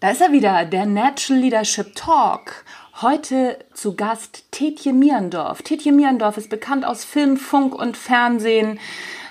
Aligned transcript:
Da 0.00 0.10
ist 0.10 0.20
er 0.20 0.30
wieder, 0.30 0.64
der 0.64 0.86
Natural 0.86 1.42
Leadership 1.42 1.96
Talk. 1.96 2.64
Heute 3.02 3.58
zu 3.74 3.96
Gast 3.96 4.44
Tetje 4.52 4.92
Mierendorf. 4.92 5.62
Tetje 5.62 5.90
Mierendorf 5.90 6.36
ist 6.36 6.50
bekannt 6.50 6.84
aus 6.84 7.04
Film, 7.04 7.36
Funk 7.36 7.74
und 7.74 7.96
Fernsehen, 7.96 8.78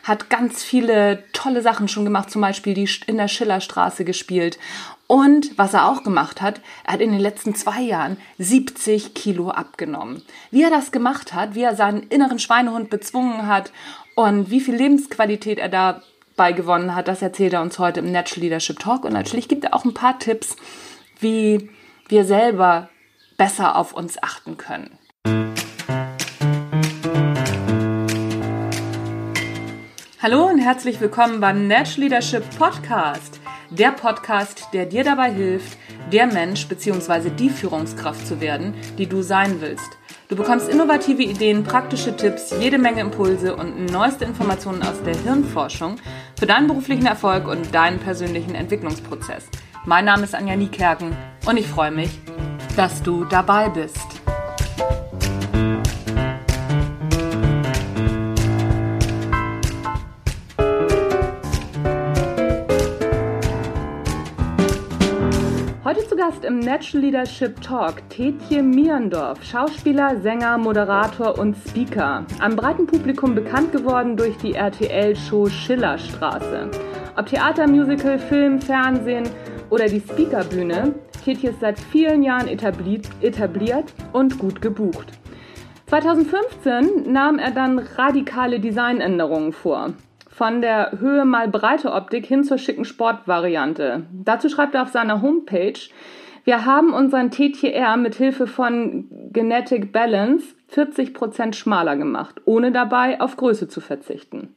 hat 0.03 0.29
ganz 0.29 0.65
viele 0.65 1.23
tolle 1.31 1.61
Sachen 1.61 1.88
schon 1.88 2.03
gemacht, 2.03 2.29
zum 2.29 2.41
Beispiel 2.41 2.73
die 2.73 2.89
in 3.05 3.15
der 3.15 3.29
Schillerstraße 3.29 4.03
gespielt. 4.03 4.59
Und 5.07 5.57
was 5.57 5.73
er 5.73 5.88
auch 5.88 6.04
gemacht 6.04 6.41
hat, 6.41 6.59
er 6.84 6.95
hat 6.95 6.99
in 6.99 7.13
den 7.13 7.21
letzten 7.21 7.55
zwei 7.55 7.79
Jahren 7.79 8.18
70 8.38 9.13
Kilo 9.13 9.52
abgenommen. 9.52 10.21
Wie 10.52 10.63
er 10.63 10.70
das 10.70 10.91
gemacht 10.91 11.34
hat, 11.34 11.55
wie 11.55 11.63
er 11.63 11.77
seinen 11.77 12.04
inneren 12.04 12.39
Schweinehund 12.39 12.89
bezwungen 12.89 13.47
hat 13.47 13.71
und 14.15 14.49
wie 14.49 14.59
viel 14.59 14.75
Lebensqualität 14.75 15.59
er 15.59 15.70
da 15.70 16.02
bei 16.38 16.54
gewonnen 16.54 16.95
hat. 16.95 17.09
Das 17.09 17.21
erzählt 17.21 17.51
er 17.54 17.61
uns 17.61 17.77
heute 17.79 17.99
im 17.99 18.11
Natural 18.11 18.43
Leadership 18.43 18.79
Talk. 18.79 19.04
Und 19.04 19.11
natürlich 19.11 19.49
gibt 19.49 19.65
er 19.65 19.73
auch 19.73 19.83
ein 19.83 19.93
paar 19.93 20.17
Tipps, 20.19 20.55
wie 21.19 21.69
wir 22.07 22.23
selber 22.23 22.89
besser 23.36 23.75
auf 23.75 23.91
uns 23.91 24.21
achten 24.23 24.55
können. 24.55 24.97
Hallo 30.21 30.47
und 30.47 30.59
herzlich 30.59 31.01
willkommen 31.01 31.42
beim 31.42 31.68
Natural 31.68 32.02
Leadership 32.02 32.44
Podcast. 32.58 33.39
Der 33.69 33.92
Podcast, 33.92 34.69
der 34.73 34.86
dir 34.86 35.03
dabei 35.03 35.31
hilft, 35.31 35.78
der 36.11 36.28
Mensch 36.28 36.67
bzw. 36.67 37.30
die 37.30 37.50
Führungskraft 37.50 38.25
zu 38.25 38.39
werden, 38.39 38.73
die 38.97 39.08
du 39.08 39.22
sein 39.22 39.59
willst. 39.59 39.97
Du 40.30 40.36
bekommst 40.36 40.67
innovative 40.67 41.23
Ideen, 41.23 41.64
praktische 41.64 42.14
Tipps, 42.14 42.53
jede 42.59 42.78
Menge 42.78 43.00
Impulse 43.00 43.56
und 43.56 43.86
neueste 43.86 44.25
Informationen 44.25 44.83
aus 44.83 45.02
der 45.02 45.16
Hirnforschung 45.16 45.95
für 46.38 46.45
deinen 46.45 46.67
beruflichen 46.67 47.08
Erfolg 47.08 47.47
und 47.47 47.73
deinen 47.73 48.00
persönlichen 48.00 48.53
Entwicklungsprozess. 48.53 49.45
Mein 49.86 50.05
Name 50.05 50.23
ist 50.23 50.36
Anja 50.36 50.55
Niekerken 50.55 51.16
und 51.45 51.58
ich 51.58 51.67
freue 51.67 51.91
mich, 51.91 52.19
dass 52.75 53.02
du 53.02 53.25
dabei 53.25 53.70
bist. 53.70 54.06
Gast 66.16 66.45
im 66.45 66.59
Natural 66.59 67.03
Leadership 67.03 67.59
Talk 67.61 68.08
Tetje 68.09 68.63
Mierendorf, 68.63 69.44
Schauspieler, 69.44 70.22
Sänger, 70.22 70.58
Moderator 70.58 71.38
und 71.38 71.55
Speaker. 71.67 72.25
Am 72.39 72.55
breiten 72.55 72.88
Publikum 72.88 73.36
bekannt 73.36 73.72
geworden 73.72 74.16
durch 74.16 74.38
die 74.38 74.53
RTL-Show 74.53 75.50
Schillerstraße. 75.50 76.69
Ob 77.17 77.25
Theater, 77.25 77.67
Musical, 77.67 78.17
Film, 78.19 78.61
Fernsehen 78.61 79.28
oder 79.69 79.88
die 79.88 80.00
Speakerbühne, 80.00 80.94
Tetje 81.25 81.50
ist 81.50 81.59
seit 81.59 81.80
vielen 81.80 82.23
Jahren 82.23 82.47
etabliert, 82.47 83.09
etabliert 83.22 83.94
und 84.13 84.39
gut 84.39 84.61
gebucht. 84.61 85.11
2015 85.88 87.11
nahm 87.11 87.39
er 87.39 87.52
dann 87.52 87.80
radikale 87.80 88.59
Designänderungen 88.59 89.52
vor 89.52 89.94
von 90.38 90.62
der 90.62 90.92
Höhe 91.00 91.26
mal 91.26 91.48
Breite 91.48 91.92
Optik 91.92 92.28
hin 92.28 92.44
zur 92.44 92.60
schicken 92.60 92.86
Sportvariante. 92.86 94.06
Dazu 94.12 94.50
schreibt 94.50 94.76
er 94.76 94.84
auf 94.84 94.90
seiner 94.90 95.24
Homepage, 95.24 95.80
wir 96.44 96.64
haben 96.64 96.94
unseren 96.94 97.32
TTR 97.32 97.98
mit 97.98 98.14
Hilfe 98.14 98.46
von 98.46 99.10
Genetic 99.34 99.92
Balance 99.92 100.46
40% 100.72 101.54
schmaler 101.54 101.98
gemacht, 101.98 102.40
ohne 102.46 102.72
dabei 102.72 103.20
auf 103.20 103.36
Größe 103.36 103.68
zu 103.68 103.82
verzichten. 103.82 104.54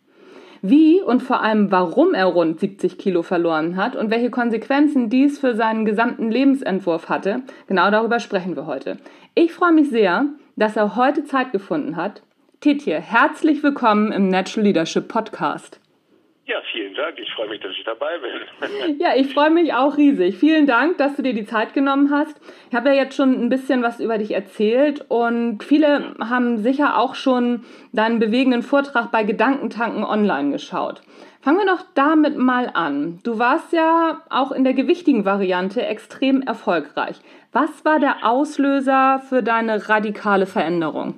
Wie 0.61 1.01
und 1.01 1.23
vor 1.23 1.43
allem 1.43 1.71
warum 1.73 2.13
er 2.13 2.27
rund 2.27 2.61
70 2.61 2.99
Kilo 2.99 3.23
verloren 3.23 3.77
hat 3.77 3.97
und 3.97 4.11
welche 4.11 4.29
Konsequenzen 4.29 5.09
dies 5.09 5.39
für 5.39 5.55
seinen 5.55 5.87
gesamten 5.87 6.31
Lebensentwurf 6.31 7.09
hatte, 7.09 7.41
genau 7.69 7.91
darüber 7.91 8.21
sprechen 8.21 8.55
wir 8.55 8.67
heute. 8.67 8.99
Ich 9.35 9.55
freue 9.55 9.73
mich 9.73 9.89
sehr, 9.89 10.27
dass 10.57 10.77
er 10.77 10.95
heute 10.97 11.25
Zeit 11.25 11.53
gefunden 11.53 11.97
hat, 11.97 12.21
Titje, 12.61 13.01
herzlich 13.01 13.63
willkommen 13.63 14.13
im 14.13 14.29
Natural 14.29 14.67
Leadership 14.67 15.09
Podcast. 15.09 15.81
Ja, 16.45 16.59
vielen 16.71 16.95
Dank. 16.95 17.19
Ich 17.19 17.33
freue 17.33 17.49
mich, 17.49 17.59
dass 17.61 17.73
ich 17.73 17.85
dabei 17.85 18.19
bin. 18.19 18.99
ja, 19.01 19.17
ich 19.17 19.33
freue 19.33 19.49
mich 19.49 19.73
auch 19.73 19.97
riesig. 19.97 20.37
Vielen 20.37 20.67
Dank, 20.67 20.99
dass 20.99 21.17
du 21.17 21.23
dir 21.23 21.33
die 21.33 21.47
Zeit 21.47 21.73
genommen 21.73 22.11
hast. 22.11 22.39
Ich 22.69 22.77
habe 22.77 22.91
ja 22.91 22.97
jetzt 22.97 23.17
schon 23.17 23.33
ein 23.33 23.49
bisschen 23.49 23.83
was 23.83 23.99
über 23.99 24.19
dich 24.19 24.33
erzählt 24.33 25.07
und 25.09 25.65
viele 25.65 26.15
haben 26.21 26.59
sicher 26.59 26.99
auch 26.99 27.15
schon 27.15 27.65
deinen 27.95 28.19
bewegenden 28.19 28.63
Vortrag 28.63 29.11
bei 29.11 29.25
Gedankentanken 29.25 30.05
online 30.05 30.51
geschaut. 30.51 31.01
Fangen 31.41 31.61
wir 31.61 31.67
doch 31.67 31.87
damit 31.95 32.37
mal 32.37 32.71
an. 32.75 33.21
Du 33.25 33.39
warst 33.39 33.73
ja 33.73 34.21
auch 34.29 34.53
in 34.53 34.65
der 34.65 34.75
gewichtigen 34.75 35.25
Variante 35.25 35.87
extrem 35.87 36.43
erfolgreich. 36.43 37.23
Was 37.53 37.87
war 37.87 37.99
der 37.99 38.29
Auslöser 38.29 39.23
für 39.27 39.43
deine 39.43 39.89
radikale 39.89 40.45
Veränderung? 40.45 41.15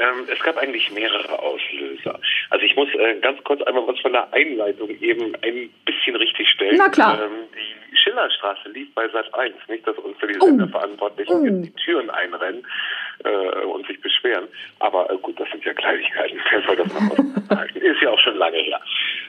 Ähm, 0.00 0.26
es 0.32 0.40
gab 0.42 0.56
eigentlich 0.56 0.90
mehrere 0.90 1.38
Auslöser. 1.38 2.18
Also 2.48 2.64
ich 2.64 2.74
muss 2.74 2.88
äh, 2.94 3.20
ganz 3.20 3.42
kurz 3.44 3.60
einmal 3.62 3.86
was 3.86 4.00
von 4.00 4.12
der 4.12 4.32
Einleitung 4.32 4.88
eben 5.00 5.34
ein 5.42 5.68
bisschen 5.84 6.16
richtig 6.16 6.48
stellen. 6.48 6.76
Na 6.78 6.88
klar. 6.88 7.20
Ähm, 7.22 7.48
die 7.52 7.96
Schillerstraße 7.98 8.70
lief 8.70 8.88
bei 8.94 9.06
Sat 9.10 9.32
1, 9.34 9.54
nicht, 9.68 9.86
dass 9.86 9.98
uns 9.98 10.16
für 10.18 10.26
die 10.26 10.40
Senderverantwortlichen 10.40 11.34
oh. 11.34 11.58
oh. 11.58 11.62
die 11.62 11.72
Türen 11.72 12.08
einrennen 12.08 12.66
äh, 13.24 13.64
und 13.66 13.86
sich 13.86 14.00
beschweren. 14.00 14.48
Aber 14.78 15.10
äh, 15.10 15.18
gut, 15.18 15.38
das 15.38 15.50
sind 15.50 15.64
ja 15.64 15.74
Kleinigkeiten. 15.74 16.40
Wer 16.50 16.62
soll 16.62 16.76
das 16.76 16.94
noch 16.94 17.10
aushalten? 17.50 17.78
Ist 17.78 18.00
ja 18.00 18.10
auch 18.10 18.20
schon 18.20 18.36
lange 18.36 18.56
her. 18.56 18.80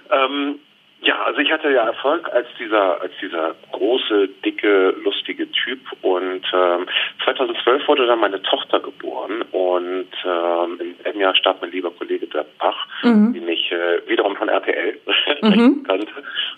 Ähm, 0.09 0.59
ja, 1.01 1.23
also 1.23 1.39
ich 1.39 1.51
hatte 1.51 1.71
ja 1.71 1.85
Erfolg 1.85 2.31
als 2.31 2.47
dieser 2.59 3.01
als 3.01 3.11
dieser 3.19 3.55
große, 3.71 4.27
dicke, 4.45 4.95
lustige 5.03 5.51
Typ 5.51 5.79
und 6.01 6.43
ähm, 6.53 6.85
2012 7.23 7.87
wurde 7.87 8.05
dann 8.05 8.19
meine 8.19 8.41
Tochter 8.43 8.79
geboren 8.79 9.41
und 9.51 10.11
ähm, 10.23 10.95
im 11.03 11.19
Jahr 11.19 11.35
starb 11.35 11.61
mein 11.61 11.71
lieber 11.71 11.89
Kollege 11.89 12.27
der 12.27 12.45
Bach, 12.59 12.87
mhm. 13.01 13.33
den 13.33 13.47
ich 13.47 13.71
äh, 13.71 14.07
wiederum 14.07 14.35
von 14.35 14.47
RTL 14.47 14.99
mhm. 15.41 15.83
kannte, 15.83 16.07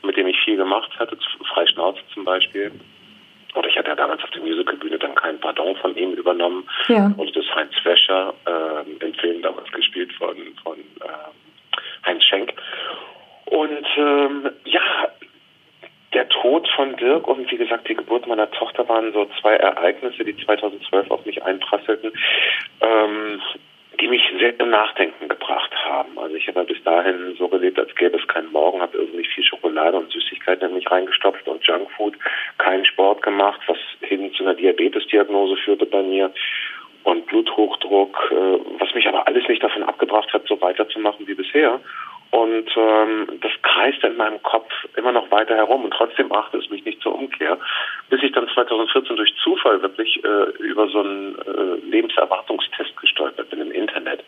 mit 0.03 0.17
dem 0.17 0.27
ich 0.27 0.39
viel 0.43 0.57
gemacht 0.57 0.91
hatte, 0.99 1.17
Freischnauze 1.53 2.01
zum 2.13 2.25
Beispiel. 2.25 2.71
Oder 3.55 3.69
ich 3.69 3.77
hatte 3.77 3.89
ja 3.89 3.95
damals 3.95 4.23
auf 4.23 4.31
der 4.31 4.41
Musicalbühne 4.41 4.97
dann 4.97 5.15
kein 5.15 5.39
Pardon 5.39 5.75
von 5.77 5.95
ihm 5.95 6.13
übernommen. 6.13 6.67
Ja. 6.87 7.13
Und 7.15 7.35
das 7.35 7.45
Heinz 7.55 7.73
Wäscher 7.83 8.33
äh, 8.45 9.05
im 9.05 9.13
Film 9.13 9.41
damals 9.41 9.71
gespielt 9.71 10.11
von, 10.13 10.35
von 10.63 10.79
äh, 10.79 12.05
Heinz 12.05 12.23
Schenk. 12.25 12.53
Und 13.45 13.85
ähm, 13.97 14.49
ja, 14.65 14.81
der 16.13 16.29
Tod 16.29 16.67
von 16.75 16.95
Dirk 16.95 17.27
und 17.27 17.49
wie 17.51 17.57
gesagt 17.57 17.87
die 17.87 17.95
Geburt 17.95 18.27
meiner 18.27 18.49
Tochter 18.51 18.87
waren 18.87 19.11
so 19.13 19.27
zwei 19.41 19.55
Ereignisse, 19.55 20.23
die 20.23 20.37
2012 20.37 21.09
auf 21.11 21.25
mich 21.25 21.43
einprasselten, 21.43 22.11
ähm, 22.81 23.41
die 23.99 24.07
mich 24.07 24.21
sehr 24.39 24.59
im 24.59 24.69
Nachdenken 24.69 25.27
gebracht 25.27 25.71
haben. 25.85 26.17
Also 26.17 26.35
ich 26.35 26.47
habe 26.47 26.63
bis 26.65 26.83
dahin 26.83 27.35
so 27.37 27.47
gelebt, 27.47 27.79
als 27.79 27.95
gäbe 27.95 28.17
es 28.17 28.27
keinen 28.27 28.51
Morgen, 28.51 28.81
habe 28.81 28.97
irgendwie 28.97 29.25
viel 29.25 29.43
Schokolade 29.43 29.97
und 29.97 30.11
Süßigkeiten 30.11 30.69
in 30.69 30.75
mich 30.75 30.89
reingestopft 30.89 31.47
und 31.47 31.63
Junkfood, 31.65 32.15
keinen 32.57 32.85
Sport 32.85 33.21
gemacht, 33.21 33.61
was 33.67 33.77
hin 34.01 34.31
zu 34.33 34.43
einer 34.43 34.55
Diabetesdiagnose 34.55 35.57
führte 35.57 35.85
bei 35.85 36.01
mir 36.01 36.31
und 37.03 37.25
Bluthochdruck, 37.27 38.31
äh, 38.31 38.79
was 38.79 38.93
mich 38.93 39.07
aber 39.07 39.27
alles 39.27 39.47
nicht 39.47 39.63
davon 39.63 39.83
abgebracht 39.83 40.31
hat, 40.33 40.47
so 40.47 40.59
weiterzumachen 40.61 41.27
wie 41.27 41.35
bisher. 41.35 41.79
Und 42.33 42.67
ähm, 42.75 43.27
das 43.41 43.51
kreiste 43.61 44.07
in 44.07 44.17
meinem 44.17 44.41
Kopf 44.41 44.71
immer 44.97 45.11
noch 45.11 45.29
weiter 45.29 45.55
herum 45.55 45.83
und 45.83 45.93
trotzdem 45.93 46.29
brachte 46.29 46.57
es 46.57 46.67
mich 46.71 46.83
nicht 46.83 46.99
zur 47.03 47.13
Umkehr, 47.13 47.59
bis 48.09 48.23
ich 48.23 48.31
dann 48.31 48.49
2014 48.49 49.15
durch 49.15 49.35
Zufall 49.43 49.83
wirklich 49.83 50.19
äh, 50.23 50.49
über 50.57 50.87
so 50.87 51.01
einen 51.01 51.37
äh, 51.37 51.85
Lebenserwartungstest 51.85 52.97
gestolpert 52.99 53.51
bin 53.51 53.61
im 53.61 53.71
Internet. 53.71 54.23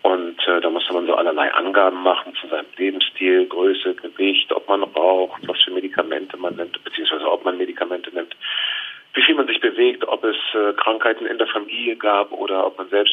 Und 0.00 0.38
äh, 0.48 0.62
da 0.62 0.70
musste 0.70 0.94
man 0.94 1.06
so 1.06 1.14
allerlei 1.14 1.52
Angaben 1.52 2.02
machen 2.02 2.34
zu 2.40 2.48
seinem 2.48 2.64
Lebensstil, 2.78 3.44
Größe, 3.44 3.96
Gewicht, 3.96 4.50
ob 4.50 4.66
man 4.70 4.82
raucht, 4.82 5.46
was 5.46 5.60
für 5.60 5.72
Medikamente 5.72 6.38
man 6.38 6.56
nimmt, 6.56 6.82
beziehungsweise 6.84 7.30
ob 7.30 7.44
man 7.44 7.58
Medikamente 7.58 8.14
nimmt 8.14 8.34
wie 9.14 9.22
viel 9.22 9.34
man 9.34 9.46
sich 9.46 9.60
bewegt, 9.60 10.08
ob 10.08 10.24
es 10.24 10.36
äh, 10.54 10.72
Krankheiten 10.72 11.26
in 11.26 11.38
der 11.38 11.46
Familie 11.46 11.96
gab 11.96 12.32
oder 12.32 12.66
ob 12.66 12.78
man 12.78 12.88
selbst 12.88 13.11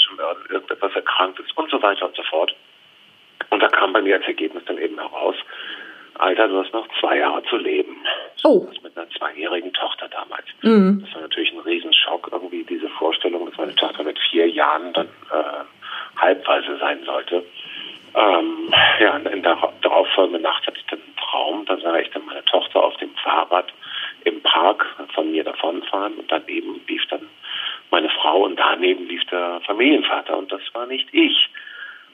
und 30.39 30.51
das 30.51 30.61
war 30.73 30.87
nicht 30.87 31.07
ich. 31.11 31.49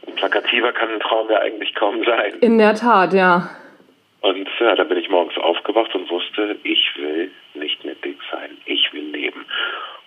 Und 0.02 0.16
plakativer 0.16 0.74
kann 0.74 0.90
ein 0.90 1.00
Traum 1.00 1.30
ja 1.30 1.40
eigentlich 1.40 1.74
kaum 1.76 2.04
sein. 2.04 2.34
In 2.42 2.58
der 2.58 2.76
Tat, 2.76 3.14
ja. 3.14 3.50
Und 4.22 4.50
ja, 4.60 4.76
da 4.76 4.84
bin 4.84 4.98
ich 4.98 5.10
morgens 5.10 5.38
aufgewacht 5.38 5.94
und 5.94 6.10
wusste, 6.10 6.58
ich 6.64 6.92
will 6.98 7.32
nicht 7.54 7.86
mehr 7.86 7.96
dick 8.04 8.18
sein, 8.32 8.58
ich 8.66 8.92
will 8.92 9.06
leben. 9.12 9.46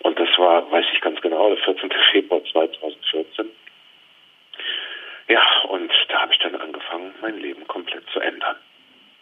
Und 0.00 0.18
das 0.18 0.28
war, 0.36 0.70
weiß 0.70 0.84
ich 0.92 1.00
ganz 1.00 1.20
genau, 1.20 1.48
der 1.48 1.58
14. 1.58 1.90
Februar 2.12 2.42
2014. 2.52 3.46
Ja, 5.28 5.42
und 5.68 5.92
da 6.08 6.22
habe 6.22 6.32
ich 6.32 6.38
dann 6.40 6.56
angefangen, 6.56 7.14
mein 7.20 7.38
Leben 7.38 7.66
komplett 7.68 8.04
zu 8.12 8.18
ändern. 8.20 8.56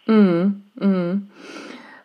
Mhm. 0.05 0.63
Mhm. 0.75 1.31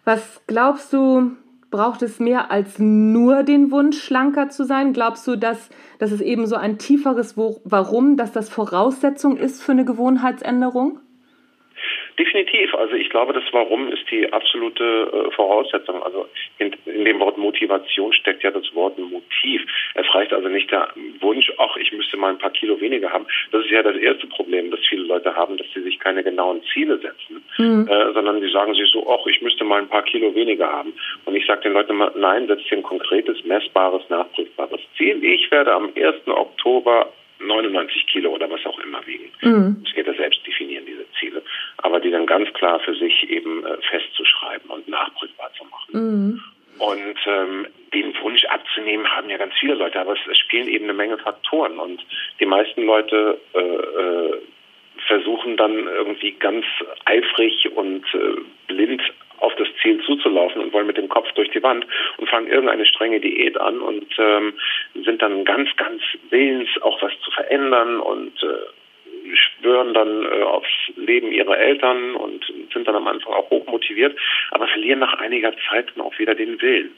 Was 0.05 0.45
glaubst 0.47 0.93
du, 0.93 1.37
braucht 1.73 2.03
es 2.03 2.21
mehr 2.21 2.53
als 2.53 2.79
nur 2.79 3.43
den 3.43 3.73
Wunsch, 3.73 4.01
schlanker 4.01 4.49
zu 4.51 4.65
sein? 4.65 4.93
Glaubst 4.93 5.27
du, 5.27 5.35
dass, 5.35 5.71
dass 5.99 6.13
es 6.13 6.21
eben 6.21 6.47
so 6.47 6.55
ein 6.55 6.79
tieferes 6.79 7.37
Warum, 7.37 8.17
dass 8.17 8.31
das 8.31 8.49
Voraussetzung 8.49 9.37
ist 9.37 9.61
für 9.61 9.73
eine 9.73 9.85
Gewohnheitsänderung? 9.85 11.01
Definitiv. 12.19 12.75
Also 12.75 12.95
ich 12.95 13.09
glaube, 13.11 13.33
das 13.33 13.45
Warum 13.53 13.89
ist 13.89 14.11
die 14.11 14.31
absolute 14.33 14.85
äh, 14.85 15.31
Voraussetzung. 15.33 16.03
Also 16.03 16.29
in, 16.59 16.75
in, 16.85 17.05
dem 17.05 17.21
Wort 17.21 17.39
Motivation 17.39 18.13
steckt 18.13 18.43
ja 18.43 18.51
das 18.51 18.75
Wort 18.75 18.99
Motiv. 18.99 19.63
Es 19.95 20.07
reicht 20.15 20.33
also 20.33 20.49
nicht 20.49 20.71
der 20.71 20.89
Wunsch, 21.21 21.51
ach, 21.59 21.77
ich 21.77 21.93
müsste 21.93 22.17
mal 22.17 22.31
ein 22.31 22.39
paar 22.39 22.53
Kilo 22.53 22.81
weniger 22.81 23.11
haben. 23.11 23.27
Das 23.51 23.65
ist 23.65 23.71
ja 23.71 23.83
das 23.83 23.97
erste 23.97 24.27
Problem, 24.27 24.71
das 24.71 24.81
viele 24.89 25.05
Leute 25.05 25.35
haben, 25.35 25.57
dass 25.57 25.67
sie 25.75 25.83
sich 25.83 25.99
keine 25.99 26.23
genauen 26.23 26.63
Ziele 26.73 26.99
setzen, 26.99 27.43
mhm. 27.59 27.89
äh, 27.89 28.13
sondern 28.13 28.41
sie 28.41 28.51
sagen 28.51 28.75
sich 28.75 28.91
so, 28.91 29.09
ach, 29.09 29.27
ich 29.27 29.41
müsste 29.41 29.65
mal 29.65 29.81
ein 29.81 29.89
paar 29.89 30.03
Kilo 30.03 30.35
weniger 30.35 30.71
haben. 30.71 30.93
Und 31.25 31.35
ich 31.35 31.47
sage 31.47 31.63
den 31.63 31.73
Leuten 31.73 31.93
immer, 31.93 32.13
nein, 32.17 32.47
setzt 32.47 32.71
dir 32.71 32.77
ein 32.77 32.83
konkretes, 32.83 33.43
messbares, 33.45 34.03
nachprüfbares 34.11 34.81
Ziel. 34.97 35.23
Ich 35.25 35.51
werde 35.51 35.73
am 35.73 35.91
1. 35.97 36.27
Oktober 36.27 37.11
99 37.41 38.07
Kilo 38.07 38.31
oder 38.31 38.51
was 38.51 38.65
auch 38.67 38.79
immer 38.81 39.05
wiegen. 39.07 39.31
Mhm. 39.41 39.83
Das 39.85 39.95
geht 39.95 40.07
ja 40.07 40.15
selbst 40.15 40.47
definieren, 40.47 40.85
diese. 40.87 41.02
Aber 41.83 42.01
die 42.01 42.11
dann 42.11 42.27
ganz 42.27 42.53
klar 42.55 42.81
für 42.81 42.95
sich 42.95 43.29
eben 43.29 43.65
äh, 43.65 43.77
festzuschreiben 43.91 44.71
und 44.71 44.89
nachprüfbar 44.89 45.51
zu 45.59 45.65
machen. 45.65 45.93
Mhm. 45.93 46.43
Und 46.79 47.19
ähm, 47.27 47.67
den 47.93 48.15
Wunsch 48.23 48.45
abzunehmen 48.47 49.07
haben 49.07 49.29
ja 49.29 49.37
ganz 49.37 49.55
viele 49.61 49.75
Leute, 49.75 50.01
aber 50.01 50.15
es, 50.15 50.21
es 50.31 50.39
spielen 50.39 50.69
eben 50.69 50.85
eine 50.85 50.95
Menge 50.95 51.19
Faktoren. 51.19 51.79
Und 51.79 52.05
die 52.41 52.47
meisten 52.47 52.83
Leute 52.85 53.41
äh, 53.55 53.61
äh, 53.61 54.41
versuchen 55.07 55.57
dann 55.57 55.87
irgendwie 55.87 56.33
ganz 56.33 56.65
eifrig 57.05 57.71
und 57.75 58.05
äh, 58.15 58.41
blind 58.69 59.03
auf 59.39 59.55
das 59.57 59.69
Ziel 59.83 60.01
zuzulaufen 60.05 60.63
und 60.63 60.73
wollen 60.73 60.87
mit 60.87 60.97
dem 60.97 61.09
Kopf 61.09 61.31
durch 61.33 61.51
die 61.51 61.63
Wand 61.63 61.87
und 62.17 62.29
fangen 62.29 62.47
irgendeine 62.47 62.87
strenge 62.87 63.21
Diät 63.21 63.61
an 63.61 63.81
und 63.81 64.07
ähm, 64.19 64.55
sind 64.95 65.21
dann 65.21 65.45
ganz, 65.45 65.69
ganz 65.77 66.01
willens, 66.31 66.69
auch 66.83 67.03
was 67.03 67.13
zu 67.25 67.31
verändern 67.33 67.99
und 67.99 68.41
äh, 68.43 68.47
schwören 69.35 69.95
dann 69.95 70.25
äh, 70.25 70.43
aufs 70.43 70.69
Leben 70.97 71.33
ihrer 71.33 71.57
Eltern 71.59 72.15
und 72.15 72.45
sind 72.73 72.87
dann 72.87 72.97
am 72.97 73.09
Anfang 73.09 73.33
auch 73.33 73.51
hochmotiviert, 73.51 74.19
aber 74.51 74.69
verlieren 74.69 75.01
nach 75.01 75.15
einiger 75.15 75.53
Zeit 75.69 75.91
dann 75.95 76.05
auch 76.05 76.19
wieder 76.19 76.35
den 76.35 76.61
Willen 76.61 76.93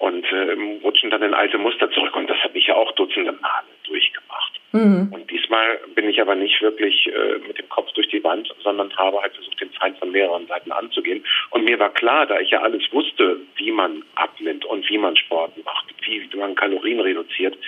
und 0.00 0.24
äh, 0.32 0.56
rutschen 0.82 1.10
dann 1.10 1.22
in 1.22 1.34
alte 1.34 1.58
Muster 1.58 1.90
zurück. 1.90 2.16
Und 2.16 2.28
das 2.28 2.38
habe 2.42 2.56
ich 2.56 2.66
ja 2.66 2.74
auch 2.74 2.90
dutzende 2.92 3.32
Male 3.32 3.66
durchgemacht. 3.84 4.60
Mhm. 4.72 5.12
Und 5.12 5.30
diesmal 5.30 5.78
bin 5.94 6.08
ich 6.08 6.20
aber 6.20 6.34
nicht 6.34 6.60
wirklich 6.62 7.06
äh, 7.08 7.38
mit 7.46 7.58
dem 7.58 7.68
Kopf 7.68 7.92
durch 7.92 8.08
die 8.08 8.24
Wand, 8.24 8.48
sondern 8.62 8.96
habe 8.96 9.20
halt 9.20 9.34
versucht, 9.34 9.60
den 9.60 9.70
Feind 9.72 9.98
von 9.98 10.10
mehreren 10.10 10.46
Seiten 10.46 10.72
anzugehen. 10.72 11.24
Und 11.50 11.64
mir 11.64 11.78
war 11.78 11.92
klar, 11.92 12.26
da 12.26 12.40
ich 12.40 12.50
ja 12.50 12.62
alles 12.62 12.82
wusste, 12.92 13.40
wie 13.56 13.72
man 13.72 14.02
abnimmt 14.14 14.64
und 14.64 14.88
wie 14.88 14.98
man 14.98 15.16
Sport 15.16 15.52
macht, 15.64 15.86
wie 16.06 16.26
man 16.34 16.54
Kalorien 16.54 17.00
reduziert 17.00 17.58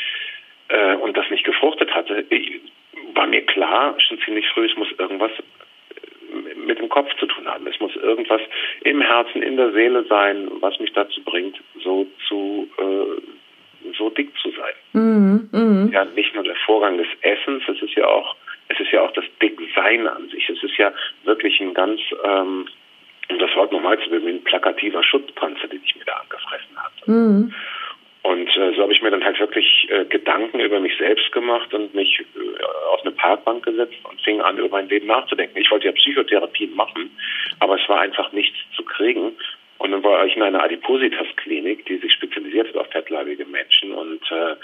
äh, 0.69 0.95
und 0.95 1.17
das 1.17 1.29
nicht 1.31 1.45
gefruchtet 1.45 1.95
hatte, 1.95 2.25
war 3.15 3.27
mir 3.27 3.45
klar, 3.47 3.95
schon 4.01 4.19
ziemlich 4.21 4.47
früh, 4.49 4.67
es 4.67 4.77
muss 4.77 4.89
irgendwas 4.99 5.33
mit 6.67 6.79
dem 6.79 6.89
Kopf 6.89 7.09
zu 7.19 7.27
tun 7.27 7.47
haben. 7.47 7.67
Es 7.67 7.79
muss 7.81 7.95
irgendwas 7.97 8.41
im 8.85 9.01
Herzen, 9.01 9.43
in 9.43 9.57
der 9.57 9.73
Seele 9.73 10.05
sein, 10.09 10.49
was 10.61 10.79
mich 10.79 10.93
dazu 10.93 11.23
bringt, 11.23 11.59
so 11.83 12.07
zu 12.29 12.69
äh, 12.79 13.93
so 13.99 14.11
dick 14.11 14.31
zu 14.39 14.51
sein. 14.51 14.75
Mhm, 14.93 15.49
mh. 15.53 15.93
Ja, 15.93 16.05
nicht 16.05 16.35
nur 16.35 16.45
der 16.45 16.57
Vorgang 16.65 16.99
des 16.99 17.09
Essens, 17.21 17.63
es 17.69 17.83
ist 17.83 17.95
ja 17.95 18.07
auch 18.07 18.37
es 18.69 18.81
ist 18.81 18.93
ja 18.93 19.03
auch 19.03 19.13
das 19.13 19.25
Dicksein 19.43 20.07
an 20.07 20.29
sich. 20.31 20.49
Es 20.49 20.63
ist 20.63 20.77
ja 20.79 20.93
wirklich 21.25 21.61
ein 21.61 21.75
ganz 21.75 22.01
ähm, 22.25 22.67
um 23.31 23.39
das 23.39 23.55
Wort 23.57 23.73
nochmal 23.73 23.99
zu 24.01 24.11
bemühen, 24.11 24.37
ein 24.37 24.45
plakativer 24.45 25.03
Schutzpanzer, 25.03 25.69
den 25.69 25.81
ich 25.85 25.97
mir 25.97 26.05
da 26.05 26.15
angefressen 26.15 26.77
hatte. 26.77 27.11
Mhm. 27.11 27.55
Äh, 28.63 28.75
so 28.75 28.83
habe 28.83 28.93
ich 28.93 29.03
mir 29.03 29.11
dann 29.11 29.25
halt 29.25 29.39
wirklich 29.41 29.89
äh, 29.91 30.05
Gedanken 30.05 30.61
über 30.61 30.81
mich 30.81 30.97
selbst 30.99 31.31
gemacht 31.33 31.73
und 31.75 31.95
mich 31.95 32.21
äh, 32.21 32.65
auf 32.93 33.01
eine 33.03 33.13
Parkbank 33.13 33.65
gesetzt 33.65 33.97
und 34.05 34.21
fing 34.21 34.41
an, 34.41 34.59
über 34.59 34.69
mein 34.69 34.89
Leben 34.89 35.07
nachzudenken. 35.07 35.59
Ich 35.59 35.71
wollte 35.71 35.87
ja 35.87 35.93
Psychotherapien 35.93 36.75
machen, 36.75 37.11
aber 37.61 37.81
es 37.81 37.89
war 37.89 38.01
einfach 38.01 38.33
nichts 38.33 38.57
zu 38.77 38.85
kriegen. 38.85 39.33
Und 39.79 39.91
dann 39.91 40.05
war 40.05 40.25
ich 40.27 40.37
in 40.37 40.43
einer 40.43 40.63
Adipositas-Klinik, 40.63 41.87
die 41.87 41.97
sich 41.97 42.13
spezialisiert 42.13 42.69
hat 42.69 42.77
auf 42.77 42.87
fettleibige 42.91 43.45
Menschen 43.47 43.93
und 43.93 44.23
äh, 44.31 44.55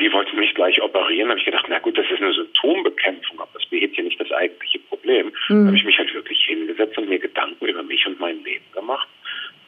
die 0.00 0.12
wollten 0.12 0.36
mich 0.40 0.52
gleich 0.54 0.82
operieren. 0.82 1.28
Da 1.28 1.30
habe 1.30 1.38
ich 1.38 1.44
gedacht, 1.44 1.66
na 1.68 1.78
gut, 1.78 1.96
das 1.96 2.10
ist 2.10 2.20
eine 2.20 2.32
Symptombekämpfung, 2.32 3.38
aber 3.38 3.50
das 3.54 3.64
behebt 3.66 3.96
ja 3.96 4.02
nicht 4.02 4.20
das 4.20 4.32
eigentliche 4.32 4.80
Problem. 4.80 5.26
Mhm. 5.48 5.60
Da 5.60 5.66
habe 5.66 5.76
ich 5.76 5.84
mich 5.84 5.98
halt 5.98 6.12
wirklich 6.12 6.44
hingesetzt 6.46 6.98
und 6.98 7.08
mir 7.08 7.20
Gedanken 7.20 7.64
über 7.64 7.84
mich 7.84 8.04
und 8.06 8.18
mein 8.18 8.42
Leben 8.42 8.64
gemacht 8.72 9.06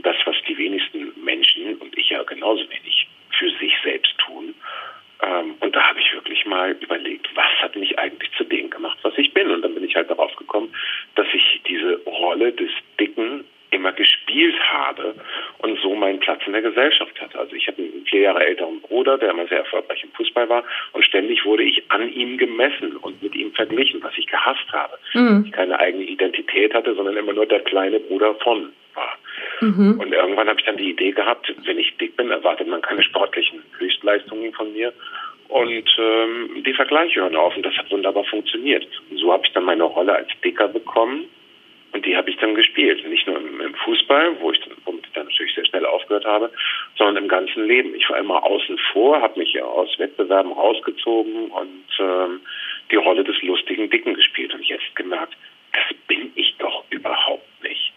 das, 0.06 0.16
was 0.24 0.36
die 0.48 0.56
wenigsten 0.56 1.12
Menschen 1.22 1.76
und 1.76 1.96
ich 1.98 2.10
ja 2.10 2.22
genauso 2.22 2.62
wenig 2.70 3.08
für 3.38 3.50
sich 3.58 3.74
selbst 3.82 4.16
tun. 4.18 4.54
Ähm, 5.22 5.54
und 5.60 5.74
da 5.74 5.82
habe 5.82 6.00
ich 6.00 6.12
wirklich 6.12 6.44
mal 6.46 6.72
überlegt, 6.80 7.28
was 7.34 7.50
hat 7.62 7.76
mich 7.76 7.98
eigentlich 7.98 8.30
zu 8.36 8.44
dem 8.44 8.70
gemacht, 8.70 8.98
was 9.02 9.16
ich 9.16 9.32
bin. 9.32 9.50
Und 9.50 9.62
dann 9.62 9.74
bin 9.74 9.84
ich 9.84 9.96
halt 9.96 10.10
darauf 10.10 10.34
gekommen, 10.36 10.74
dass 11.14 11.26
ich 11.32 11.62
diese 11.66 12.00
Rolle 12.04 12.52
des 12.52 12.70
Dicken 13.00 13.44
immer 13.70 13.92
gespielt 13.92 14.56
habe 14.72 15.14
und 15.58 15.78
so 15.80 15.94
meinen 15.94 16.20
Platz 16.20 16.40
in 16.46 16.52
der 16.52 16.62
Gesellschaft 16.62 17.20
hatte. 17.20 17.38
Also 17.38 17.54
ich 17.54 17.66
habe 17.66 17.82
einen 17.82 18.06
vier 18.06 18.20
Jahre 18.20 18.44
älteren 18.44 18.80
Bruder, 18.80 19.18
der 19.18 19.30
immer 19.30 19.46
sehr 19.48 19.58
erfolgreich 19.58 20.02
im 20.04 20.12
Fußball 20.12 20.48
war 20.48 20.64
und 20.92 21.04
ständig 21.04 21.44
wurde 21.44 21.64
ich 21.64 21.82
an 21.90 22.10
ihm 22.12 22.38
gemessen 22.38 22.96
und 22.96 23.22
mit 23.22 23.34
ihm 23.34 23.52
verglichen, 23.52 24.02
was 24.02 24.16
ich 24.16 24.26
gehasst 24.26 24.72
habe. 24.72 24.98
Mhm. 25.14 25.44
Ich 25.46 25.52
keine 25.52 25.78
eigene 25.78 26.04
Identität 26.04 26.74
hatte, 26.74 26.94
sondern 26.94 27.16
immer 27.16 27.32
nur 27.32 27.46
der 27.46 27.60
kleine 27.60 28.00
Bruder 28.00 28.34
von 28.36 28.72
war. 28.94 29.15
Mhm. 29.60 30.00
Und 30.00 30.12
irgendwann 30.12 30.48
habe 30.48 30.60
ich 30.60 30.66
dann 30.66 30.76
die 30.76 30.90
Idee 30.90 31.12
gehabt, 31.12 31.52
wenn 31.64 31.78
ich 31.78 31.96
dick 31.96 32.16
bin, 32.16 32.30
erwartet 32.30 32.68
man 32.68 32.82
keine 32.82 33.02
sportlichen 33.02 33.62
Höchstleistungen 33.78 34.52
von 34.52 34.72
mir. 34.72 34.92
Und 35.48 35.88
ähm, 35.98 36.62
die 36.64 36.74
Vergleiche 36.74 37.20
hören 37.20 37.36
auf 37.36 37.56
und 37.56 37.64
das 37.64 37.76
hat 37.76 37.90
wunderbar 37.90 38.24
funktioniert. 38.24 38.86
Und 39.10 39.18
so 39.18 39.32
habe 39.32 39.46
ich 39.46 39.52
dann 39.52 39.64
meine 39.64 39.84
Rolle 39.84 40.14
als 40.14 40.28
Dicker 40.44 40.68
bekommen 40.68 41.28
und 41.92 42.04
die 42.04 42.16
habe 42.16 42.28
ich 42.28 42.36
dann 42.36 42.54
gespielt. 42.54 43.08
Nicht 43.08 43.26
nur 43.26 43.38
im, 43.38 43.60
im 43.60 43.74
Fußball, 43.74 44.40
wo 44.40 44.52
ich 44.52 44.60
dann, 44.60 44.72
womit 44.84 45.06
ich 45.06 45.12
dann 45.12 45.26
natürlich 45.26 45.54
sehr 45.54 45.64
schnell 45.64 45.86
aufgehört 45.86 46.26
habe, 46.26 46.50
sondern 46.98 47.24
im 47.24 47.28
ganzen 47.28 47.66
Leben. 47.66 47.94
Ich 47.94 48.08
war 48.10 48.18
immer 48.18 48.42
außen 48.44 48.78
vor, 48.92 49.22
habe 49.22 49.38
mich 49.38 49.60
aus 49.62 49.98
Wettbewerben 49.98 50.52
rausgezogen 50.52 51.46
und 51.46 51.84
ähm, 51.98 52.40
die 52.90 52.96
Rolle 52.96 53.24
des 53.24 53.40
lustigen 53.42 53.88
Dicken 53.88 54.14
gespielt 54.14 54.52
und 54.52 54.64
jetzt 54.64 54.94
gemerkt, 54.94 55.36
das 55.72 55.96
bin 56.06 56.32
ich 56.34 56.54
doch 56.58 56.84
überhaupt 56.90 57.62
nicht. 57.62 57.92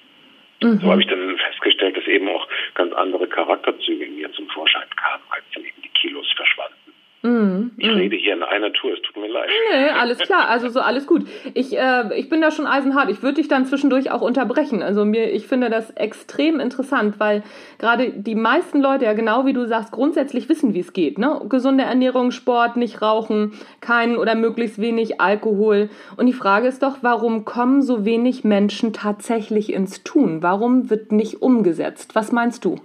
Mhm. 0.61 0.79
So 0.79 0.91
habe 0.91 1.01
ich 1.01 1.07
dann 1.07 1.37
festgestellt, 1.37 1.97
dass 1.97 2.05
eben 2.05 2.27
auch 2.29 2.47
ganz 2.75 2.93
andere 2.93 3.27
Charakterzüge 3.27 4.05
in 4.05 4.17
mir 4.17 4.31
zum 4.33 4.47
Vorschein 4.49 4.89
kamen, 4.95 5.23
als 5.29 5.43
dann 5.53 5.63
eben 5.63 5.81
die 5.81 5.89
Kilos 5.89 6.27
verschwanden. 6.35 6.93
Mm, 7.29 7.71
ich 7.77 7.87
mm. 7.87 7.93
rede 7.93 8.15
hier 8.15 8.33
in 8.33 8.43
einer 8.43 8.73
Tour, 8.73 8.93
es 8.93 9.01
tut 9.01 9.15
mir 9.17 9.27
leid. 9.27 9.49
Nee, 9.71 9.89
alles 9.89 10.17
klar, 10.17 10.47
also 10.47 10.69
so 10.69 10.79
alles 10.79 11.05
gut. 11.05 11.27
Ich, 11.53 11.77
äh, 11.77 12.17
ich 12.17 12.29
bin 12.29 12.41
da 12.41 12.49
schon 12.49 12.65
eisenhart. 12.65 13.09
Ich 13.09 13.21
würde 13.21 13.35
dich 13.35 13.47
dann 13.47 13.65
zwischendurch 13.65 14.09
auch 14.11 14.21
unterbrechen. 14.21 14.81
Also 14.81 15.05
mir, 15.05 15.31
ich 15.31 15.47
finde 15.47 15.69
das 15.69 15.91
extrem 15.91 16.59
interessant, 16.59 17.19
weil 17.19 17.43
gerade 17.77 18.11
die 18.11 18.35
meisten 18.35 18.81
Leute 18.81 19.05
ja 19.05 19.13
genau 19.13 19.45
wie 19.45 19.53
du 19.53 19.67
sagst, 19.67 19.91
grundsätzlich 19.91 20.49
wissen, 20.49 20.73
wie 20.73 20.79
es 20.79 20.93
geht. 20.93 21.19
Ne? 21.19 21.41
Gesunde 21.47 21.83
Ernährung, 21.83 22.31
Sport, 22.31 22.77
nicht 22.77 23.01
rauchen, 23.01 23.53
keinen 23.81 24.17
oder 24.17 24.35
möglichst 24.35 24.81
wenig 24.81 25.21
Alkohol. 25.21 25.89
Und 26.17 26.25
die 26.25 26.33
Frage 26.33 26.67
ist 26.67 26.81
doch, 26.81 26.97
warum 27.01 27.45
kommen 27.45 27.81
so 27.81 28.05
wenig 28.05 28.43
Menschen 28.43 28.93
tatsächlich 28.93 29.71
ins 29.71 30.03
Tun? 30.03 30.41
Warum 30.41 30.89
wird 30.89 31.11
nicht 31.11 31.41
umgesetzt? 31.41 32.15
Was 32.15 32.31
meinst 32.31 32.65
du? 32.65 32.79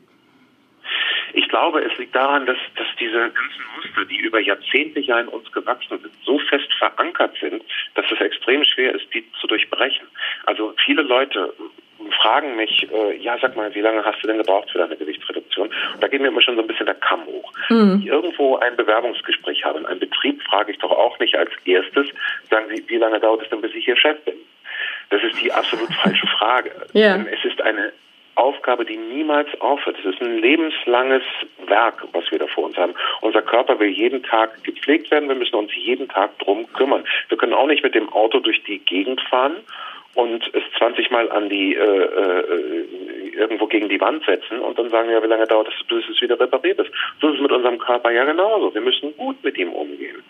Ich 1.55 1.61
glaube, 1.61 1.85
es 1.85 1.97
liegt 1.99 2.17
daran, 2.17 2.47
dass, 2.47 2.57
dass 2.75 2.89
diese 2.99 3.31
ganzen 3.31 3.63
Muster, 3.77 4.05
die 4.07 4.17
über 4.17 4.41
Jahrzehnte 4.41 4.99
ja 4.99 5.21
in 5.21 5.29
uns 5.29 5.53
gewachsen 5.53 6.01
sind, 6.01 6.13
so 6.25 6.37
fest 6.41 6.67
verankert 6.77 7.31
sind, 7.41 7.63
dass 7.95 8.05
es 8.11 8.21
extrem 8.21 8.65
schwer 8.65 8.93
ist, 8.93 9.07
die 9.15 9.25
zu 9.41 9.47
durchbrechen. 9.47 10.09
Also 10.47 10.75
viele 10.85 11.03
Leute 11.03 11.55
fragen 12.21 12.57
mich, 12.57 12.89
äh, 12.93 13.17
ja, 13.19 13.39
sag 13.41 13.55
mal, 13.55 13.73
wie 13.73 13.83
lange 13.83 14.05
hast 14.05 14.21
du 14.21 14.27
denn 14.27 14.39
gebraucht 14.39 14.69
für 14.69 14.79
deine 14.79 14.97
Gewichtsreduktion? 14.97 15.69
Und 15.69 16.03
da 16.03 16.09
geht 16.09 16.21
mir 16.21 16.27
immer 16.27 16.43
schon 16.43 16.57
so 16.57 16.63
ein 16.63 16.67
bisschen 16.67 16.87
der 16.87 16.97
Kamm 16.97 17.25
hoch. 17.25 17.53
Mhm. 17.69 17.93
Wenn 17.93 18.01
ich 18.01 18.07
irgendwo 18.07 18.57
ein 18.57 18.75
Bewerbungsgespräch 18.75 19.65
habe 19.65 19.79
in 19.79 19.87
einem 19.87 20.01
Betrieb, 20.01 20.43
frage 20.43 20.73
ich 20.73 20.79
doch 20.79 20.91
auch 20.91 21.17
nicht 21.21 21.37
als 21.37 21.53
erstes, 21.67 22.09
sagen 22.51 22.67
Sie, 22.75 22.83
wie 22.89 22.97
lange 22.97 23.21
dauert 23.21 23.43
es 23.43 23.51
denn, 23.51 23.61
bis 23.61 23.73
ich 23.75 23.85
hier 23.85 23.97
Chef 23.97 24.21
bin? 24.25 24.35
Das 25.11 25.23
ist 25.23 25.41
die 25.41 25.53
absolut 25.53 25.93
falsche 26.03 26.27
Frage. 26.27 26.73
Denn 26.93 27.29
es 27.29 27.45
ist 27.45 27.63
eine 27.63 27.93
Aufgabe, 28.37 28.85
die 28.85 28.97
niemals 28.97 29.49
aufhört. 29.61 29.97
Es 29.99 30.15
ist 30.15 30.21
ein 30.21 30.39
lebenslanges 30.39 31.23
Werk, 31.67 32.07
was 32.13 32.31
wir 32.31 32.39
da 32.39 32.47
vor 32.47 32.65
uns 32.65 32.77
haben. 32.77 32.95
Unser 33.21 33.43
Körper 33.43 33.79
will 33.79 33.89
jeden 33.89 34.23
Tag 34.23 34.63
gepflegt 34.65 35.11
werden. 35.11 35.29
Wir 35.29 35.37
müssen 35.37 35.57
uns 35.57 35.75
jeden 35.75 36.09
Tag 36.09 36.39
drum 36.39 36.71
kümmern. 36.73 37.05
Wir 37.29 37.39
können 37.39 37.55
auch 37.55 37.67
nicht 37.67 37.83
mit 37.83 37.95
dem 37.95 38.09
Auto 38.13 38.41
durch 38.41 38.63
die 38.65 38.79
Gegend 38.79 39.21
fahren 39.23 39.57
und 40.15 40.43
es 40.55 40.63
20 40.79 41.11
Mal 41.11 41.31
an 41.31 41.49
die 41.49 41.75
äh, 41.75 41.81
äh, 41.81 42.85
irgendwo 43.35 43.67
gegen 43.67 43.89
die 43.89 44.01
Wand 44.01 44.25
setzen 44.25 44.61
und 44.61 44.79
dann 44.79 44.91
sagen 44.91 45.11
ja, 45.11 45.23
wie 45.23 45.27
lange 45.27 45.47
dauert 45.47 45.69
es, 45.69 45.87
bis 45.87 46.09
es 46.09 46.21
wieder 46.21 46.39
repariert 46.39 46.79
ist. 46.79 46.91
So 47.21 47.29
ist 47.29 47.37
es 47.37 47.41
mit 47.41 47.53
unserem 47.53 47.79
Körper 47.79 48.11
ja 48.11 48.25
genauso. 48.25 48.73
Wir 48.75 48.81
müssen 48.81 49.17
gut 49.17 49.43
mit 49.43 49.59
ihm 49.59 49.73
umgehen. 49.73 50.23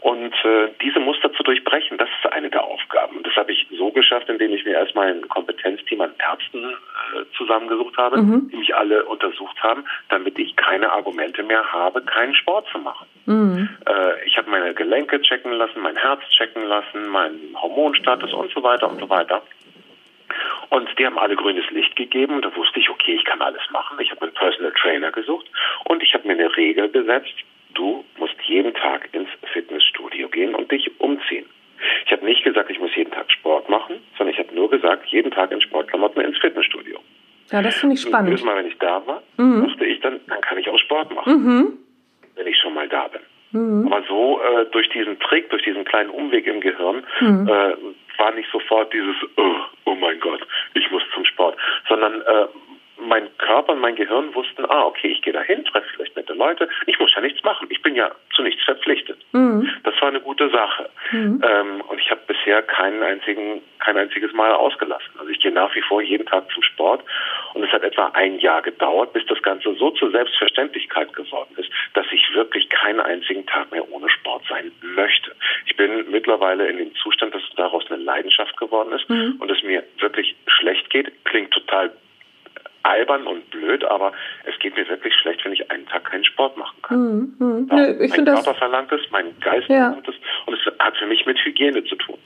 Und 0.00 0.32
äh, 0.44 0.68
diese 0.82 0.98
Muster 0.98 1.30
zu 1.32 1.42
durchbrechen, 1.42 1.98
das 1.98 2.08
ist 2.08 2.32
eine 2.32 2.48
der 2.48 2.64
Aufgaben. 2.64 3.18
Und 3.18 3.26
das 3.26 3.36
habe 3.36 3.52
ich 3.52 3.66
so 3.76 3.90
geschafft, 3.90 4.28
indem 4.30 4.52
ich 4.54 4.64
mir 4.64 4.72
erstmal 4.72 5.08
ein 5.08 5.28
Kompetenzteam 5.28 6.00
an 6.00 6.14
Ärzten 6.18 6.64
äh, 6.64 7.24
zusammengesucht 7.36 7.96
habe, 7.98 8.18
mhm. 8.18 8.48
die 8.50 8.56
mich 8.56 8.74
alle 8.74 9.04
untersucht 9.04 9.62
haben, 9.62 9.84
damit 10.08 10.38
ich 10.38 10.56
keine 10.56 10.90
Argumente 10.90 11.42
mehr 11.42 11.70
habe, 11.70 12.00
keinen 12.00 12.34
Sport 12.34 12.66
zu 12.72 12.78
machen. 12.78 13.06
Mhm. 13.26 13.68
Äh, 13.86 14.24
ich 14.26 14.38
habe 14.38 14.50
meine 14.50 14.72
Gelenke 14.72 15.20
checken 15.20 15.52
lassen, 15.52 15.80
mein 15.80 15.96
Herz 15.96 16.22
checken 16.30 16.64
lassen, 16.64 17.08
meinen 17.08 17.54
Hormonstatus 17.60 18.32
und 18.32 18.50
so 18.52 18.62
weiter 18.62 18.90
und 18.90 19.00
so 19.00 19.08
weiter. 19.10 19.19
Und 20.70 20.88
die 20.98 21.04
haben 21.04 21.18
alle 21.18 21.36
grünes 21.36 21.68
Licht 21.70 21.96
gegeben. 21.96 22.34
Und 22.34 22.44
da 22.44 22.54
wusste 22.54 22.78
ich, 22.78 22.88
okay, 22.88 23.14
ich 23.14 23.24
kann 23.24 23.42
alles 23.42 23.62
machen. 23.72 23.98
Ich 24.00 24.10
habe 24.10 24.22
einen 24.22 24.34
Personal 24.34 24.72
Trainer 24.72 25.10
gesucht 25.10 25.46
und 25.84 26.02
ich 26.02 26.14
habe 26.14 26.26
mir 26.28 26.34
eine 26.34 26.56
Regel 26.56 26.88
gesetzt. 26.88 27.34
Du 27.74 28.04
musst 28.18 28.34
jeden 28.46 28.74
Tag 28.74 29.08
ins 29.12 29.28
Fitnessstudio 29.52 30.28
gehen 30.28 30.54
und 30.54 30.70
dich 30.70 30.90
umziehen. 31.00 31.46
Ich 32.04 32.12
habe 32.12 32.24
nicht 32.24 32.44
gesagt, 32.44 32.70
ich 32.70 32.78
muss 32.78 32.94
jeden 32.94 33.10
Tag 33.10 33.30
Sport 33.32 33.68
machen, 33.68 33.96
sondern 34.16 34.34
ich 34.34 34.38
habe 34.38 34.54
nur 34.54 34.70
gesagt, 34.70 35.06
jeden 35.06 35.30
Tag 35.30 35.50
in 35.50 35.60
Sportklamotten 35.60 36.22
ins 36.22 36.38
Fitnessstudio. 36.38 36.98
Ja, 37.50 37.62
das 37.62 37.76
finde 37.76 37.94
ich 37.94 38.02
spannend. 38.02 38.30
Jedes 38.30 38.44
Mal, 38.44 38.56
wenn 38.56 38.66
ich 38.66 38.78
da 38.78 39.04
war, 39.06 39.22
mhm. 39.36 39.64
wusste 39.64 39.84
ich 39.84 40.00
dann, 40.00 40.20
dann 40.28 40.40
kann 40.40 40.58
ich 40.58 40.68
auch 40.68 40.78
Sport 40.78 41.12
machen, 41.14 41.32
mhm. 41.32 41.78
wenn 42.36 42.46
ich 42.46 42.56
schon 42.58 42.74
mal 42.74 42.88
da 42.88 43.08
bin. 43.08 43.20
Mhm. 43.52 43.86
Aber 43.86 44.04
so 44.06 44.40
äh, 44.40 44.66
durch 44.70 44.88
diesen 44.90 45.18
Trick, 45.18 45.50
durch 45.50 45.62
diesen 45.62 45.84
kleinen 45.84 46.10
Umweg 46.10 46.46
im 46.46 46.60
Gehirn, 46.60 47.02
mhm. 47.20 47.48
äh, 47.48 47.74
sofort 48.70 48.92
dieses, 48.92 49.16
oh, 49.36 49.56
oh 49.84 49.94
mein 49.94 50.18
Gott, 50.20 50.40
ich 50.74 50.90
muss 50.90 51.02
zum 51.14 51.24
Sport, 51.24 51.56
sondern 51.88 52.22
äh, 52.22 52.46
mein 53.00 53.28
Körper 53.38 53.72
und 53.72 53.80
mein 53.80 53.96
Gehirn 53.96 54.34
wussten, 54.34 54.64
ah, 54.68 54.84
okay, 54.84 55.08
ich 55.08 55.22
gehe 55.22 55.32
dahin, 55.32 55.64
treffe 55.64 55.88
vielleicht 55.94 56.16
nette 56.16 56.34
Leute, 56.34 56.68
ich 56.86 56.98
muss 57.00 57.12
ja 57.14 57.22
nichts 57.22 57.42
machen, 57.42 57.66
ich 57.70 57.80
bin 57.82 57.96
ja 57.96 58.10
zu 58.34 58.42
nichts 58.42 58.62
verpflichtet. 58.64 59.18
Mhm. 59.32 59.70
Das 59.84 59.94
war 60.00 60.08
eine 60.08 60.20
gute 60.20 60.50
Sache. 60.50 60.90
Mhm. 61.10 61.42
Ähm, 61.42 61.80
und 61.88 61.98
ich 61.98 62.10
habe 62.10 62.20
bisher 62.26 62.62
keinen 62.62 63.02
einzigen, 63.02 63.62
kein 63.78 63.96
einziges 63.96 64.32
Mal 64.34 64.52
ausgelassen. 64.52 65.10
Also 65.18 65.30
ich 65.30 65.40
gehe 65.40 65.50
nach 65.50 65.74
wie 65.74 65.80
vor 65.80 66.02
jeden 66.02 66.26
Tag 66.26 66.50
zum 66.52 66.62
Sport 66.62 67.02
und 67.54 67.64
es 67.64 67.72
hat 67.72 67.82
etwa 67.82 68.10
ein 68.12 68.38
Jahr 68.38 68.60
gedauert, 68.60 69.14
bis 69.14 69.24
das 69.26 69.40
Ganze 69.42 69.74
so 69.74 69.90
zur 69.92 70.10
Selbstverständlichkeit 70.10 71.14
geworden 71.14 71.54
ist, 71.56 71.70
dass 71.94 72.06
ich 72.12 72.34
wirklich 72.34 72.68
keinen 72.68 73.00
einzigen 73.00 73.46
Tag 73.46 73.72
mehr 73.72 73.90
ohne 73.90 74.09
sein 74.60 74.72
möchte. 74.82 75.32
Ich 75.66 75.76
bin 75.76 76.10
mittlerweile 76.10 76.68
in 76.68 76.78
dem 76.78 76.94
Zustand, 76.96 77.34
dass 77.34 77.42
daraus 77.56 77.84
eine 77.90 78.02
Leidenschaft 78.02 78.56
geworden 78.56 78.92
ist 78.92 79.08
mhm. 79.08 79.36
und 79.38 79.50
es 79.50 79.62
mir 79.62 79.82
wirklich 79.98 80.34
schlecht 80.46 80.90
geht. 80.90 81.12
Klingt 81.24 81.50
total 81.52 81.92
albern 82.82 83.26
und 83.26 83.50
blöd, 83.50 83.84
aber 83.84 84.12
es 84.44 84.58
geht 84.58 84.74
mir 84.74 84.88
wirklich 84.88 85.14
schlecht, 85.14 85.44
wenn 85.44 85.52
ich 85.52 85.70
einen 85.70 85.86
Tag 85.86 86.04
keinen 86.04 86.24
Sport 86.24 86.56
machen 86.56 86.76
kann. 86.82 86.98
Mhm. 86.98 87.34
Mhm. 87.38 87.68
Ja, 87.70 87.76
Nö, 87.76 88.08
mein 88.08 88.24
Körper 88.24 88.54
verlangt 88.54 88.92
es, 88.92 89.00
mein 89.10 89.38
Geist 89.40 89.68
ja. 89.68 89.88
verlangt 89.88 90.08
es 90.08 90.14
und 90.46 90.54
es 90.54 90.78
hat 90.78 90.96
für 90.96 91.06
mich 91.06 91.26
mit 91.26 91.38
Hygiene 91.44 91.84
zu 91.84 91.96
tun. 91.96 92.18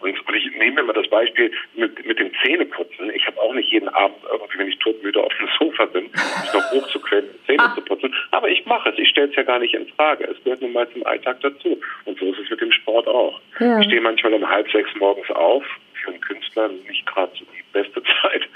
Und, 0.00 0.26
und 0.26 0.34
ich 0.34 0.50
nehme 0.56 0.76
mir 0.76 0.84
mal 0.84 0.92
das 0.94 1.08
Beispiel 1.08 1.52
mit, 1.74 2.06
mit 2.06 2.18
dem 2.18 2.30
Zähneputzen. 2.42 3.10
Ich 3.14 3.26
habe 3.26 3.38
auch 3.38 3.52
nicht 3.52 3.70
jeden 3.70 3.88
Abend 3.90 4.16
irgendwie, 4.32 4.58
wenn 4.58 4.68
ich 4.68 4.78
totmüde 4.78 5.22
auf 5.22 5.32
dem 5.38 5.48
Sofa 5.58 5.84
bin, 5.84 6.04
mich 6.04 6.54
noch 6.54 6.70
hochzuquälen, 6.72 7.26
Zähne 7.46 7.64
ah. 7.64 7.74
zu 7.74 7.82
putzen. 7.82 8.09
Aber 8.50 8.58
ich 8.58 8.66
mache 8.66 8.88
es. 8.88 8.98
Ich 8.98 9.08
stelle 9.08 9.28
es 9.28 9.36
ja 9.36 9.44
gar 9.44 9.60
nicht 9.60 9.74
in 9.74 9.86
Frage. 9.94 10.24
Es 10.24 10.42
gehört 10.42 10.60
nun 10.60 10.72
mal 10.72 10.88
zum 10.90 11.06
Alltag 11.06 11.40
dazu. 11.40 11.80
Und 12.04 12.18
so 12.18 12.26
ist 12.32 12.40
es 12.40 12.50
mit 12.50 12.60
dem 12.60 12.72
Sport 12.72 13.06
auch. 13.06 13.40
Ja. 13.60 13.78
Ich 13.78 13.86
stehe 13.86 14.00
manchmal 14.00 14.34
um 14.34 14.48
halb 14.48 14.70
sechs 14.72 14.90
morgens 14.96 15.30
auf. 15.30 15.64
Für 15.94 16.10
einen 16.10 16.20
Künstler 16.20 16.68
nicht 16.68 17.06
gerade 17.06 17.30
so 17.38 17.44
die 17.44 17.62
beste 17.72 18.02
Zeit. 18.22 18.48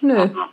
Nö. 0.00 0.16
Aber 0.16 0.50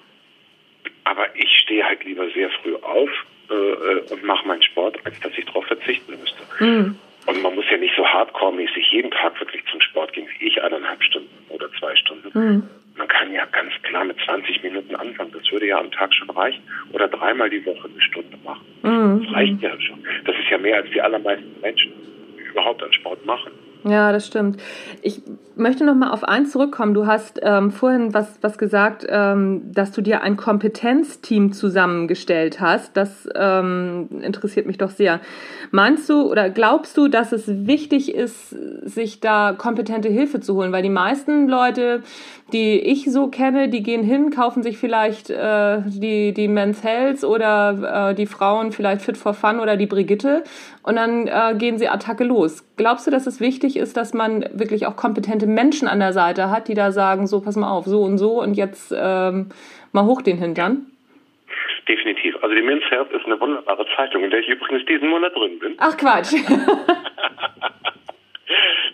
aber 1.04 1.36
ich 1.36 1.50
stehe 1.64 1.84
halt 1.84 2.04
lieber 2.04 2.28
sehr 2.32 2.50
früh 2.62 2.76
auf 2.76 3.10
äh, 3.52 3.54
äh 3.54 4.02
und 4.12 4.24
mache 4.24 4.48
meinen 4.48 4.64
Sport, 4.64 4.98
als 5.04 5.20
dass 5.20 5.38
ich 5.38 5.46
darauf 5.46 5.66
verzichten 5.66 6.18
müsste. 6.20 6.42
Mhm. 6.64 6.98
Und 7.28 7.44
man 7.44 7.54
muss 7.54 7.66
ja 7.70 7.78
nicht 7.78 7.94
so 7.96 8.06
hardcore-mäßig 8.06 8.92
jeden 8.92 9.12
Tag 9.12 9.40
wirklich 9.40 9.64
zum 9.72 9.82
Sport 9.82 10.14
gehen, 10.14 10.28
wie 10.40 10.48
ich, 10.48 10.62
eineinhalb 10.64 11.04
Stunden 11.04 11.30
oder 11.50 11.70
zwei 11.80 11.96
Stunden. 11.96 12.30
Mhm. 12.34 12.70
Man 12.98 13.08
kann 13.08 13.32
ja 13.34 13.46
ganz 13.46 13.74
klar 13.84 14.06
mit 14.06 14.18
20 14.26 14.64
Minuten 14.64 14.96
anfangen. 14.96 15.32
Das 15.32 15.52
würde 15.52 15.68
ja 15.68 15.80
am 15.80 15.92
Tag 15.92 16.14
schon 16.14 16.30
reichen. 16.30 16.64
Oder 16.94 17.08
dreimal 17.08 17.50
die 17.50 17.66
Woche 17.66 17.90
eine 17.90 18.02
Stunde 18.02 18.38
machen. 18.44 18.66
Mhm. 18.86 19.24
Das 19.26 19.34
reicht 19.34 19.62
ja 19.62 19.72
schon. 19.82 20.00
Das 20.26 20.36
ist 20.36 20.50
ja 20.50 20.58
mehr, 20.58 20.78
als 20.78 20.88
die 20.94 21.02
allermeisten 21.02 21.60
Menschen 21.62 21.92
überhaupt 22.52 22.84
an 22.84 22.94
Sport 22.94 23.26
machen. 23.26 23.52
Ja, 23.88 24.12
das 24.12 24.26
stimmt. 24.26 24.60
Ich 25.04 25.22
möchte 25.56 25.86
noch 25.86 25.94
mal 25.94 26.10
auf 26.10 26.24
eins 26.24 26.52
zurückkommen. 26.52 26.96
Du 26.96 27.06
hast 27.06 27.40
ähm, 27.44 27.70
vorhin 27.70 28.16
was, 28.16 28.40
was 28.42 28.58
gesagt, 28.58 29.06
ähm, 29.08 29.72
dass 29.72 29.92
du 29.92 30.02
dir 30.02 30.24
ein 30.24 30.38
Kompetenzteam 30.38 31.52
zusammengestellt 31.54 32.60
hast. 32.60 32.98
Das 32.98 33.30
ähm, 33.36 34.08
interessiert 34.24 34.66
mich 34.66 34.80
doch 34.80 34.90
sehr. 34.90 35.22
Meinst 35.70 36.10
du 36.10 36.24
oder 36.32 36.50
glaubst 36.50 36.98
du, 36.98 37.08
dass 37.08 37.32
es 37.32 37.68
wichtig 37.68 38.16
ist, 38.16 38.56
sich 38.86 39.20
da 39.20 39.54
kompetente 39.58 40.10
Hilfe 40.10 40.40
zu 40.40 40.56
holen? 40.56 40.72
Weil 40.72 40.84
die 40.84 40.90
meisten 40.90 41.50
Leute, 41.50 42.04
die 42.54 42.80
ich 42.80 43.12
so 43.12 43.28
kenne, 43.28 43.68
die 43.68 43.84
gehen 43.84 44.04
hin, 44.04 44.30
kaufen 44.30 44.64
sich 44.64 44.78
vielleicht 44.78 45.30
äh, 45.30 45.82
die, 45.86 46.34
die 46.34 46.48
Men's 46.48 46.84
Health 46.84 47.24
oder 47.24 48.10
äh, 48.12 48.16
die 48.16 48.28
Frauen 48.28 48.72
vielleicht 48.72 49.02
Fit 49.02 49.18
for 49.18 49.34
Fun 49.34 49.60
oder 49.60 49.76
die 49.76 49.88
Brigitte 49.88 50.44
und 50.84 50.96
dann 50.96 51.28
äh, 51.28 51.56
gehen 51.58 51.78
sie 51.78 51.88
Attacke 51.88 52.24
los. 52.24 52.64
Glaubst 52.78 53.08
du, 53.08 53.12
dass 53.12 53.28
es 53.28 53.42
wichtig 53.42 53.76
ist, 53.78 53.98
dass 53.98 54.14
man 54.14 54.46
wirklich 54.54 54.86
auch 54.86 54.96
kompetente 54.96 55.48
Menschen 55.48 55.88
an 55.88 56.00
der 56.00 56.14
Seite 56.14 56.50
hat, 56.50 56.68
die 56.68 56.76
da 56.76 56.92
sagen, 56.92 57.28
so 57.28 57.42
pass 57.42 57.56
mal 57.56 57.72
auf, 57.72 57.86
so 57.86 58.04
und 58.04 58.18
so 58.18 58.42
und 58.42 58.54
jetzt 58.54 58.94
ähm, 58.96 59.50
mal 59.92 60.06
hoch 60.06 60.22
den 60.22 60.38
Hintern? 60.38 60.86
Definitiv. 61.88 62.36
Also 62.42 62.56
die 62.56 62.62
Men's 62.62 62.84
Health 62.90 63.12
ist 63.12 63.26
eine 63.26 63.40
wunderbare 63.40 63.86
Zeitung, 63.96 64.24
in 64.24 64.32
der 64.32 64.40
ich 64.40 64.48
übrigens 64.48 64.86
diesen 64.86 65.10
Monat 65.10 65.36
drin 65.36 65.60
bin. 65.60 65.76
Ach 65.78 65.96
Quatsch. 65.96 66.34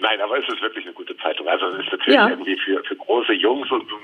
Nein, 0.02 0.20
aber 0.20 0.40
es 0.40 0.48
ist 0.50 0.62
wirklich 0.62 0.86
eine 0.86 0.96
gute 0.96 1.16
Zeitung. 1.18 1.48
Also 1.48 1.68
es 1.68 1.86
ist 1.86 1.92
natürlich 1.92 2.16
ja. 2.16 2.30
irgendwie 2.30 2.58
für, 2.58 2.84
für 2.84 2.96
große 2.96 3.34
Jungs 3.34 3.70
und 3.70 3.88
so, 3.88 3.96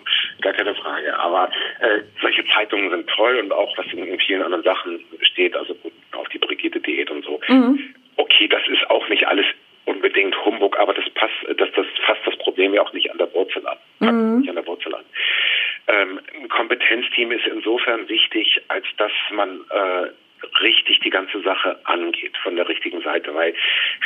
gar 0.41 0.53
keine 0.53 0.75
Frage. 0.75 1.17
Aber 1.17 1.49
äh, 1.79 2.03
solche 2.21 2.45
Zeitungen 2.53 2.91
sind 2.91 3.09
toll 3.09 3.37
und 3.37 3.51
auch 3.51 3.75
was 3.77 3.87
in, 3.91 4.19
vielen 4.19 4.43
anderen 4.43 4.63
Sachen 4.63 5.03
steht, 5.21 5.55
also 5.55 5.75
auf 6.11 6.29
die 6.29 6.37
Brigitte-Diät 6.37 7.09
und 7.09 7.25
so. 7.25 7.39
Mhm. 7.47 7.95
Okay, 8.17 8.47
das 8.47 8.61
ist 8.67 8.87
auch 8.91 9.09
nicht 9.09 9.27
alles 9.27 9.45
unbedingt 9.85 10.35
Humbug, 10.45 10.77
aber 10.77 10.93
das 10.93 11.09
passt, 11.15 11.33
das, 11.57 11.69
das 11.75 11.87
fasst 12.05 12.21
das 12.25 12.37
Problem 12.37 12.75
ja 12.75 12.81
auch 12.83 12.93
nicht 12.93 13.09
an 13.09 13.17
der 13.17 13.33
Wurzel 13.33 13.65
an. 13.65 13.77
Mhm. 13.99 14.39
Nicht 14.41 14.49
an 14.49 14.55
der 14.55 14.67
Wurzel 14.67 14.93
an. 14.93 15.05
Ähm, 15.87 16.19
ein 16.39 16.49
Kompetenzteam 16.49 17.31
ist 17.31 17.47
insofern 17.47 18.07
wichtig, 18.07 18.61
als 18.67 18.85
dass 18.97 19.11
man 19.31 19.61
äh, 19.71 20.09
richtig 20.61 20.99
die 20.99 21.09
ganze 21.09 21.41
Sache 21.41 21.79
angeht 21.85 22.35
von 22.37 22.55
der 22.55 22.67
richtigen 22.67 23.01
Seite, 23.01 23.33
weil 23.33 23.53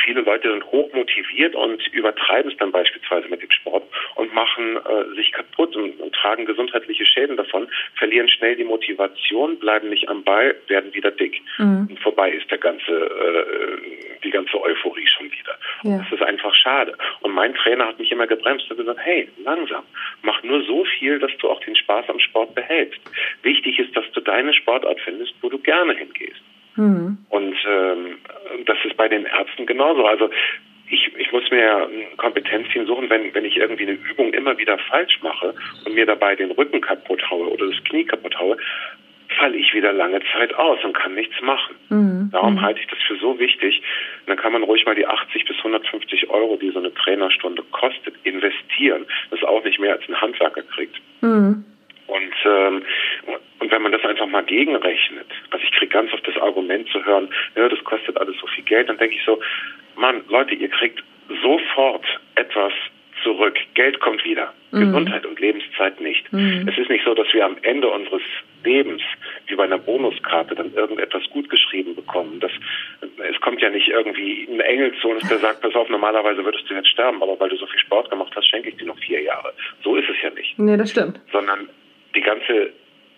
viele 0.04 0.22
Leute 0.22 0.52
sind 0.52 0.66
hochmotiviert 0.66 1.56
und 1.56 1.86
übertreiben 1.94 2.52
es 2.52 2.58
dann 2.58 2.72
beispielsweise 2.72 3.28
mit 3.28 3.42
dem 3.42 3.52
Sport 3.52 3.84
und 4.16 4.34
machen 4.34 4.78
äh, 4.78 5.16
sich 5.16 5.32
kaputt 5.32 5.76
und, 5.76 6.00
und, 6.00 6.14
tragen 6.14 6.46
gesundheitliche 6.46 7.06
Schäden 7.06 7.38
davon, 7.38 7.68
verlieren 7.96 8.30
schnell 8.30 8.56
die 8.56 8.64
Motivation, 8.64 9.58
bleiben 9.60 9.90
nicht 9.90 10.10
am 10.10 10.24
Ball, 10.24 10.56
werden 10.68 10.94
wieder 10.94 11.12
dick. 11.12 11.42
Mhm. 11.58 11.88
Und 11.90 12.00
vorbei 12.00 12.32
ist 12.32 12.50
der 12.52 12.58
ganze, 12.58 12.92
äh, 12.92 14.20
die 14.24 14.30
ganze 14.30 14.62
Euphorie 14.62 15.08
schon 15.08 15.32
wieder. 15.32 15.58
Ja. 15.84 15.98
Das 15.98 16.12
ist 16.12 16.22
einfach 16.22 16.54
schade. 16.54 16.96
Und 17.22 17.32
mein 17.32 17.56
Trainer 17.56 17.88
hat 17.88 18.00
mich 18.00 18.12
immer 18.12 18.28
gebremst 18.28 18.70
und 18.70 18.78
gesagt, 18.78 19.00
hey, 19.02 19.30
langsam, 19.44 19.84
mach 20.22 20.44
nur 20.44 20.64
so 20.64 20.86
viel, 20.86 21.20
dass 21.20 21.32
du 21.40 21.50
auch 21.50 21.60
den 21.62 21.76
Spaß 21.76 22.10
am 22.10 22.20
Sport 22.20 22.54
behältst. 22.56 23.00
Wichtig 23.44 23.80
ist, 23.80 23.96
dass 23.96 24.10
du 24.12 24.22
deine 24.22 24.54
Sportart 24.54 25.00
findest, 25.02 25.34
wo 25.42 25.50
du 25.50 25.58
gerne 25.60 25.94
hingehst. 25.94 26.31
Mhm. 26.76 27.18
Und 27.30 27.56
ähm, 27.68 28.18
das 28.66 28.78
ist 28.86 28.98
bei 28.98 29.08
den 29.08 29.26
Ärzten 29.26 29.66
genauso. 29.66 30.06
Also 30.06 30.30
ich, 30.90 31.12
ich 31.18 31.32
muss 31.32 31.50
mir 31.52 31.88
ein 31.88 32.18
Kompetenzteam 32.18 32.86
suchen, 32.86 33.10
wenn, 33.10 33.34
wenn 33.34 33.46
ich 33.46 33.58
irgendwie 33.58 33.84
eine 33.84 33.94
Übung 33.94 34.34
immer 34.34 34.58
wieder 34.58 34.78
falsch 34.78 35.20
mache 35.22 35.54
und 35.86 35.96
mir 35.96 36.06
dabei 36.06 36.36
den 36.36 36.52
Rücken 36.52 36.82
kaputt 36.82 37.30
haue 37.30 37.48
oder 37.48 37.68
das 37.68 37.84
Knie 37.86 38.04
kaputt 38.04 38.38
haue, 38.38 38.58
falle 39.38 39.56
ich 39.56 39.74
wieder 39.74 39.94
lange 39.94 40.20
Zeit 40.34 40.54
aus 40.56 40.84
und 40.84 40.94
kann 40.94 41.16
nichts 41.16 41.42
machen. 41.42 41.76
Mhm. 41.90 42.30
Darum 42.32 42.56
mhm. 42.56 42.62
halte 42.62 42.82
ich 42.82 42.88
das 42.88 43.00
für 43.08 43.16
so 43.18 43.40
wichtig. 43.40 43.82
Und 44.22 44.30
dann 44.30 44.38
kann 44.38 44.52
man 44.52 44.64
ruhig 44.64 44.86
mal 44.86 44.96
die 44.96 45.08
80 45.08 45.46
bis 45.46 45.58
150 45.58 46.30
Euro, 46.30 46.58
die 46.58 46.72
so 46.72 46.80
eine 46.80 46.94
Trainerstunde 46.94 47.64
kostet, 47.72 48.16
investieren. 48.24 49.06
Das 49.30 49.40
ist 49.40 49.46
auch 49.46 49.64
nicht 49.64 49.80
mehr 49.80 49.94
als 49.94 50.08
ein 50.10 50.20
Handwerker 50.20 50.64
kriegt. 50.64 51.00
Mhm. 51.22 51.64
Und, 52.12 52.34
ähm, 52.44 52.84
und 53.60 53.72
wenn 53.72 53.82
man 53.82 53.94
das 53.94 54.04
einfach 54.04 54.28
mal 54.28 54.44
gegenrechnet, 54.44 55.28
also 55.50 55.64
ich 55.64 55.72
kriege 55.72 55.94
ganz 55.94 56.12
oft 56.12 56.28
das 56.28 56.36
Argument 56.42 56.90
zu 56.90 57.04
hören, 57.06 57.30
ja, 57.56 57.70
das 57.70 57.82
kostet 57.86 58.18
alles 58.18 58.36
so 58.42 58.48
viel 58.48 58.66
Geld, 58.66 58.90
dann 58.90 58.98
denke 58.98 59.16
ich 59.16 59.24
so, 59.24 59.40
Mann, 59.96 60.22
Leute, 60.28 60.54
ihr 60.56 60.68
kriegt 60.68 61.02
sofort 61.42 62.06
etwas 62.36 62.74
zurück. 63.24 63.56
Geld 63.76 64.02
kommt 64.02 64.26
wieder. 64.26 64.54
Mhm. 64.72 64.88
Gesundheit 64.88 65.26
und 65.26 65.40
Lebenszeit 65.40 66.02
nicht. 66.02 66.34
Mhm. 66.34 66.68
Es 66.68 66.78
ist 66.78 66.90
nicht 66.90 67.06
so, 67.06 67.14
dass 67.14 67.28
wir 67.34 67.46
am 67.46 67.56
Ende 67.62 67.88
unseres 67.88 68.24
Lebens, 68.66 69.02
wie 69.48 69.56
bei 69.56 69.64
einer 69.64 69.78
Bonuskarte, 69.78 70.54
dann 70.54 70.74
irgendetwas 70.74 71.24
gut 71.30 71.50
geschrieben 71.50 71.96
bekommen. 71.96 72.42
Das, 72.42 72.52
es 73.02 73.40
kommt 73.40 73.62
ja 73.62 73.70
nicht 73.70 73.88
irgendwie 73.88 74.50
ein 74.52 74.60
Engel 74.60 74.94
zu 75.00 75.08
uns, 75.08 75.26
der 75.30 75.38
sagt, 75.38 75.62
pass 75.62 75.76
auf, 75.76 75.88
normalerweise 75.88 76.44
würdest 76.44 76.70
du 76.70 76.74
jetzt 76.74 76.90
sterben, 76.90 77.24
aber 77.24 77.40
weil 77.40 77.50
du 77.50 77.56
so 77.56 77.68
viel 77.68 77.80
Sport 77.80 78.10
gemacht 78.10 78.34
hast, 78.36 78.50
schenke 78.50 78.70
ich 78.70 78.76
dir 78.76 78.88
noch 78.88 79.00
vier 79.00 79.22
Jahre. 79.22 79.54
So 79.82 79.96
ist 79.96 80.10
es 80.10 80.22
ja 80.22 80.30
nicht. 80.32 80.60
Nee, 80.60 80.76
das 80.76 80.92
stimmt. 80.92 81.22
Sondern 81.32 81.70
die 82.16 82.22
ganze 82.22 82.74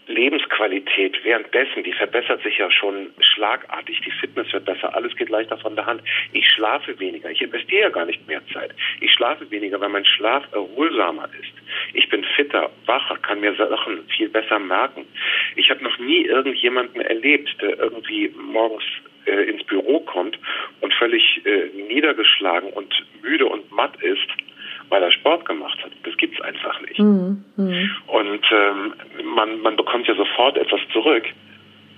Lebensqualität 0.08 1.18
währenddessen, 1.24 1.84
die 1.84 1.94
verbessert 1.94 2.42
sich 2.44 2.58
ja 2.58 2.70
schon 2.70 3.12
schlagartig. 3.20 4.02
Die 4.02 4.12
Fitness 4.12 4.52
wird 4.52 4.66
besser, 4.66 4.94
alles 4.94 5.16
geht 5.16 5.30
leichter 5.30 5.58
von 5.58 5.76
der 5.76 5.86
Hand. 5.86 6.02
Ich 6.34 6.48
schlafe 6.50 7.00
weniger, 7.00 7.30
ich 7.32 7.42
investiere 7.42 7.84
ja 7.84 7.90
gar 7.90 8.06
nicht 8.06 8.28
mehr 8.28 8.42
Zeit. 8.52 8.72
Ich 9.00 9.12
schlafe 9.14 9.50
weniger, 9.50 9.80
weil 9.80 9.90
mein 9.90 10.06
Schlaf 10.06 10.44
erholsamer 10.52 11.30
ist. 11.40 11.54
Ich 11.94 12.10
bin 12.10 12.24
fitter, 12.36 12.70
wacher, 12.86 13.18
kann 13.18 13.40
mir 13.40 13.56
Sachen 13.56 14.06
viel 14.10 14.30
besser 14.30 14.60
merken. 14.60 15.06
Ich 15.56 15.70
habe 15.70 15.84
noch 15.84 15.98
nie 16.00 16.26
irgendjemanden 16.26 17.02
erlebt, 17.02 17.56
der 17.62 17.78
irgendwie 17.80 18.34
morgens 18.38 18.84
äh, 19.26 19.50
ins 19.50 19.64
Büro 19.64 20.02
kommt 20.02 20.38
und 20.82 20.94
völlig 20.94 21.42
äh, 21.46 21.68
niedergeschlagen 21.88 22.72
und 22.72 22.94
müde 23.22 23.46
und 23.46 23.72
matt 23.72 23.96
ist 24.02 24.28
weil 24.90 25.02
er 25.02 25.12
Sport 25.12 25.46
gemacht 25.46 25.84
hat. 25.84 25.92
Das 26.04 26.16
gibt's 26.18 26.40
einfach 26.42 26.80
nicht. 26.82 27.00
Mhm. 27.00 27.44
Und 28.34 28.46
ähm, 28.52 28.94
man, 29.36 29.62
man 29.62 29.76
bekommt 29.76 30.08
ja 30.08 30.16
sofort 30.16 30.58
etwas 30.58 30.80
zurück. 30.92 31.26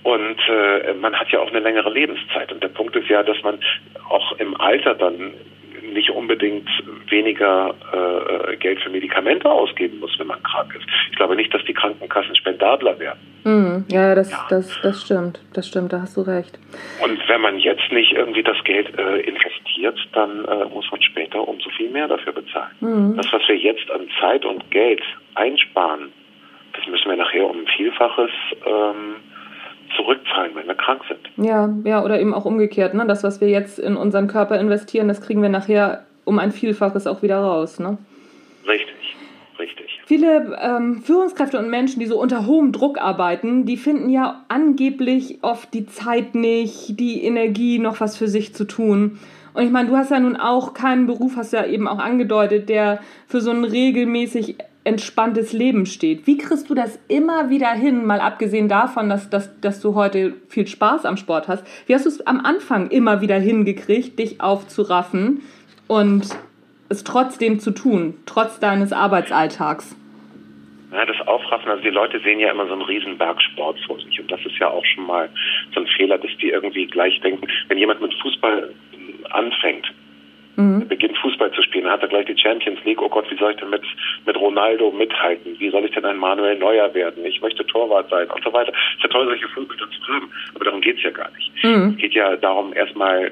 Und 0.02 0.38
äh, 0.48 0.92
man 0.92 1.14
hat 1.14 1.30
ja 1.30 1.40
auch 1.40 1.48
eine 1.48 1.60
längere 1.60 1.90
Lebenszeit. 1.90 2.52
Und 2.52 2.62
der 2.62 2.68
Punkt 2.68 2.94
ist 2.94 3.08
ja, 3.08 3.22
dass 3.22 3.42
man 3.42 3.58
auch 4.10 4.32
im 4.38 4.58
Alter 4.60 4.94
dann 4.94 5.32
nicht 5.92 6.10
unbedingt 6.10 6.68
weniger 7.08 7.74
äh, 7.92 8.56
Geld 8.56 8.80
für 8.80 8.90
Medikamente 8.90 9.50
ausgeben 9.50 10.00
muss, 10.00 10.18
wenn 10.18 10.26
man 10.26 10.42
krank 10.42 10.74
ist. 10.76 10.86
Ich 11.10 11.16
glaube 11.16 11.36
nicht, 11.36 11.52
dass 11.54 11.64
die 11.64 11.72
Krankenkassen 11.72 12.36
spendabler 12.36 12.98
werden. 12.98 13.18
Mm, 13.44 13.84
ja, 13.90 14.14
das, 14.14 14.30
ja. 14.30 14.46
Das, 14.50 14.78
das 14.82 15.02
stimmt. 15.02 15.40
Das 15.54 15.66
stimmt, 15.66 15.92
da 15.92 16.02
hast 16.02 16.16
du 16.16 16.22
recht. 16.22 16.58
Und 17.02 17.18
wenn 17.28 17.40
man 17.40 17.58
jetzt 17.58 17.90
nicht 17.92 18.12
irgendwie 18.12 18.42
das 18.42 18.62
Geld 18.64 18.88
äh, 18.98 19.20
investiert, 19.20 19.98
dann 20.12 20.44
äh, 20.44 20.66
muss 20.66 20.90
man 20.90 21.00
später 21.02 21.46
umso 21.46 21.70
viel 21.70 21.90
mehr 21.90 22.08
dafür 22.08 22.32
bezahlen. 22.32 22.74
Mm. 22.80 23.16
Das, 23.16 23.32
was 23.32 23.42
wir 23.48 23.56
jetzt 23.56 23.90
an 23.90 24.08
Zeit 24.20 24.44
und 24.44 24.70
Geld 24.70 25.02
einsparen, 25.34 26.12
das 26.86 26.92
müssen 26.92 27.10
wir 27.10 27.16
nachher 27.16 27.48
um 27.48 27.58
ein 27.58 27.66
Vielfaches 27.76 28.30
ähm, 28.64 29.16
zurückzahlen, 29.96 30.54
wenn 30.54 30.68
wir 30.68 30.74
krank 30.74 31.02
sind. 31.08 31.20
Ja, 31.44 31.68
ja, 31.84 32.04
oder 32.04 32.20
eben 32.20 32.32
auch 32.32 32.44
umgekehrt. 32.44 32.94
Ne? 32.94 33.04
Das, 33.06 33.24
was 33.24 33.40
wir 33.40 33.48
jetzt 33.48 33.78
in 33.78 33.96
unseren 33.96 34.28
Körper 34.28 34.58
investieren, 34.60 35.08
das 35.08 35.20
kriegen 35.20 35.42
wir 35.42 35.48
nachher 35.48 36.06
um 36.24 36.38
ein 36.38 36.52
Vielfaches 36.52 37.06
auch 37.06 37.22
wieder 37.22 37.38
raus. 37.38 37.80
Ne? 37.80 37.98
Richtig, 38.68 39.16
richtig. 39.58 40.00
Viele 40.06 40.56
ähm, 40.60 41.02
Führungskräfte 41.02 41.58
und 41.58 41.70
Menschen, 41.70 41.98
die 41.98 42.06
so 42.06 42.20
unter 42.20 42.46
hohem 42.46 42.70
Druck 42.70 43.00
arbeiten, 43.00 43.66
die 43.66 43.76
finden 43.76 44.08
ja 44.08 44.44
angeblich 44.48 45.38
oft 45.42 45.74
die 45.74 45.86
Zeit 45.86 46.36
nicht, 46.36 47.00
die 47.00 47.24
Energie, 47.24 47.80
noch 47.80 48.00
was 48.00 48.16
für 48.16 48.28
sich 48.28 48.54
zu 48.54 48.64
tun. 48.64 49.18
Und 49.54 49.64
ich 49.64 49.70
meine, 49.70 49.88
du 49.88 49.96
hast 49.96 50.10
ja 50.12 50.20
nun 50.20 50.36
auch 50.36 50.74
keinen 50.74 51.06
Beruf, 51.06 51.36
hast 51.36 51.52
ja 51.52 51.64
eben 51.64 51.88
auch 51.88 51.98
angedeutet, 51.98 52.68
der 52.68 53.00
für 53.26 53.40
so 53.40 53.50
ein 53.50 53.64
regelmäßig 53.64 54.58
entspanntes 54.86 55.52
Leben 55.52 55.84
steht. 55.84 56.26
Wie 56.26 56.38
kriegst 56.38 56.70
du 56.70 56.74
das 56.74 56.98
immer 57.08 57.50
wieder 57.50 57.72
hin, 57.72 58.06
mal 58.06 58.20
abgesehen 58.20 58.68
davon, 58.68 59.08
dass, 59.08 59.28
dass, 59.28 59.60
dass 59.60 59.80
du 59.80 59.94
heute 59.94 60.34
viel 60.48 60.66
Spaß 60.66 61.04
am 61.04 61.16
Sport 61.16 61.48
hast? 61.48 61.66
Wie 61.88 61.94
hast 61.94 62.06
du 62.06 62.10
es 62.10 62.26
am 62.26 62.40
Anfang 62.40 62.90
immer 62.90 63.20
wieder 63.20 63.38
hingekriegt, 63.38 64.18
dich 64.18 64.40
aufzuraffen 64.40 65.42
und 65.88 66.28
es 66.88 67.02
trotzdem 67.02 67.58
zu 67.58 67.72
tun, 67.72 68.14
trotz 68.26 68.60
deines 68.60 68.92
Arbeitsalltags? 68.92 69.96
Ja, 70.92 71.04
das 71.04 71.20
Aufraffen, 71.26 71.68
also 71.68 71.82
die 71.82 71.90
Leute 71.90 72.20
sehen 72.20 72.38
ja 72.38 72.52
immer 72.52 72.66
so 72.66 72.72
einen 72.72 72.82
riesen 72.82 73.18
Bergsport 73.18 73.78
vor 73.86 73.98
sich 73.98 74.20
und 74.20 74.30
das 74.30 74.40
ist 74.46 74.56
ja 74.58 74.70
auch 74.70 74.84
schon 74.94 75.04
mal 75.04 75.28
so 75.74 75.80
ein 75.80 75.86
Fehler, 75.96 76.16
dass 76.16 76.30
die 76.40 76.50
irgendwie 76.50 76.86
gleich 76.86 77.20
denken, 77.20 77.46
wenn 77.66 77.76
jemand 77.76 78.00
mit 78.00 78.14
Fußball 78.22 78.72
anfängt, 79.30 79.92
mhm. 80.56 80.88
beginnt 80.88 81.16
Fußball 81.18 81.52
zu 81.52 81.62
spielen, 81.62 81.88
hat 81.88 82.02
er 82.02 82.08
gleich 82.08 82.26
die 82.26 82.36
Champions 82.36 82.78
League. 82.84 83.00
Oh 83.00 83.08
Gott, 83.08 83.30
wie 83.30 83.36
soll 83.36 83.52
ich 83.52 83.58
denn 83.58 83.70
mit, 83.70 83.82
mit 84.26 84.36
Ronaldo 84.36 84.90
mithalten? 84.90 85.56
Wie 85.58 85.70
soll 85.70 85.84
ich 85.84 85.92
denn 85.92 86.04
ein 86.04 86.16
Manuel 86.16 86.58
Neuer 86.58 86.92
werden? 86.94 87.24
Ich 87.24 87.40
möchte 87.40 87.66
Torwart 87.66 88.10
sein 88.10 88.28
und 88.30 88.42
so 88.44 88.52
weiter. 88.52 88.72
Es 88.72 88.96
ist 88.96 89.02
ja 89.04 89.08
toll, 89.08 89.26
solche 89.26 89.48
Vorbilder 89.48 89.86
zu 89.90 90.12
haben, 90.12 90.30
aber 90.54 90.64
darum 90.64 90.80
geht 90.80 90.96
es 90.96 91.02
ja 91.02 91.10
gar 91.10 91.30
nicht. 91.32 91.52
Mhm. 91.62 91.92
Es 91.94 91.96
geht 91.98 92.14
ja 92.14 92.36
darum, 92.36 92.72
erstmal 92.72 93.26
äh, 93.26 93.30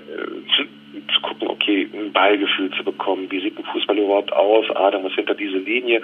zu, 0.56 0.64
zu 1.12 1.20
gucken, 1.22 1.48
okay, 1.48 1.88
ein 1.92 2.12
Ballgefühl 2.12 2.70
zu 2.70 2.84
bekommen. 2.84 3.30
Wie 3.30 3.40
sieht 3.40 3.58
ein 3.58 3.64
Fußball 3.64 3.98
überhaupt 3.98 4.32
aus? 4.32 4.66
Ah, 4.74 4.90
da 4.90 4.98
muss 4.98 5.14
hinter 5.14 5.34
diese 5.34 5.58
Linie. 5.58 6.02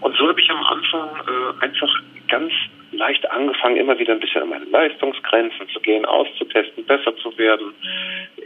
Und 0.00 0.16
so 0.16 0.28
habe 0.28 0.40
ich 0.40 0.50
am 0.50 0.62
Anfang 0.64 1.08
äh, 1.26 1.64
einfach 1.64 2.02
ganz 2.28 2.52
leicht 2.92 3.30
angefangen, 3.30 3.76
immer 3.76 3.98
wieder 3.98 4.12
ein 4.12 4.20
bisschen 4.20 4.42
an 4.42 4.48
meine 4.48 4.64
Leistungsgrenzen 4.66 5.68
zu 5.68 5.80
gehen, 5.80 6.04
auszutesten, 6.04 6.84
besser 6.84 7.16
zu 7.16 7.36
werden, 7.38 7.72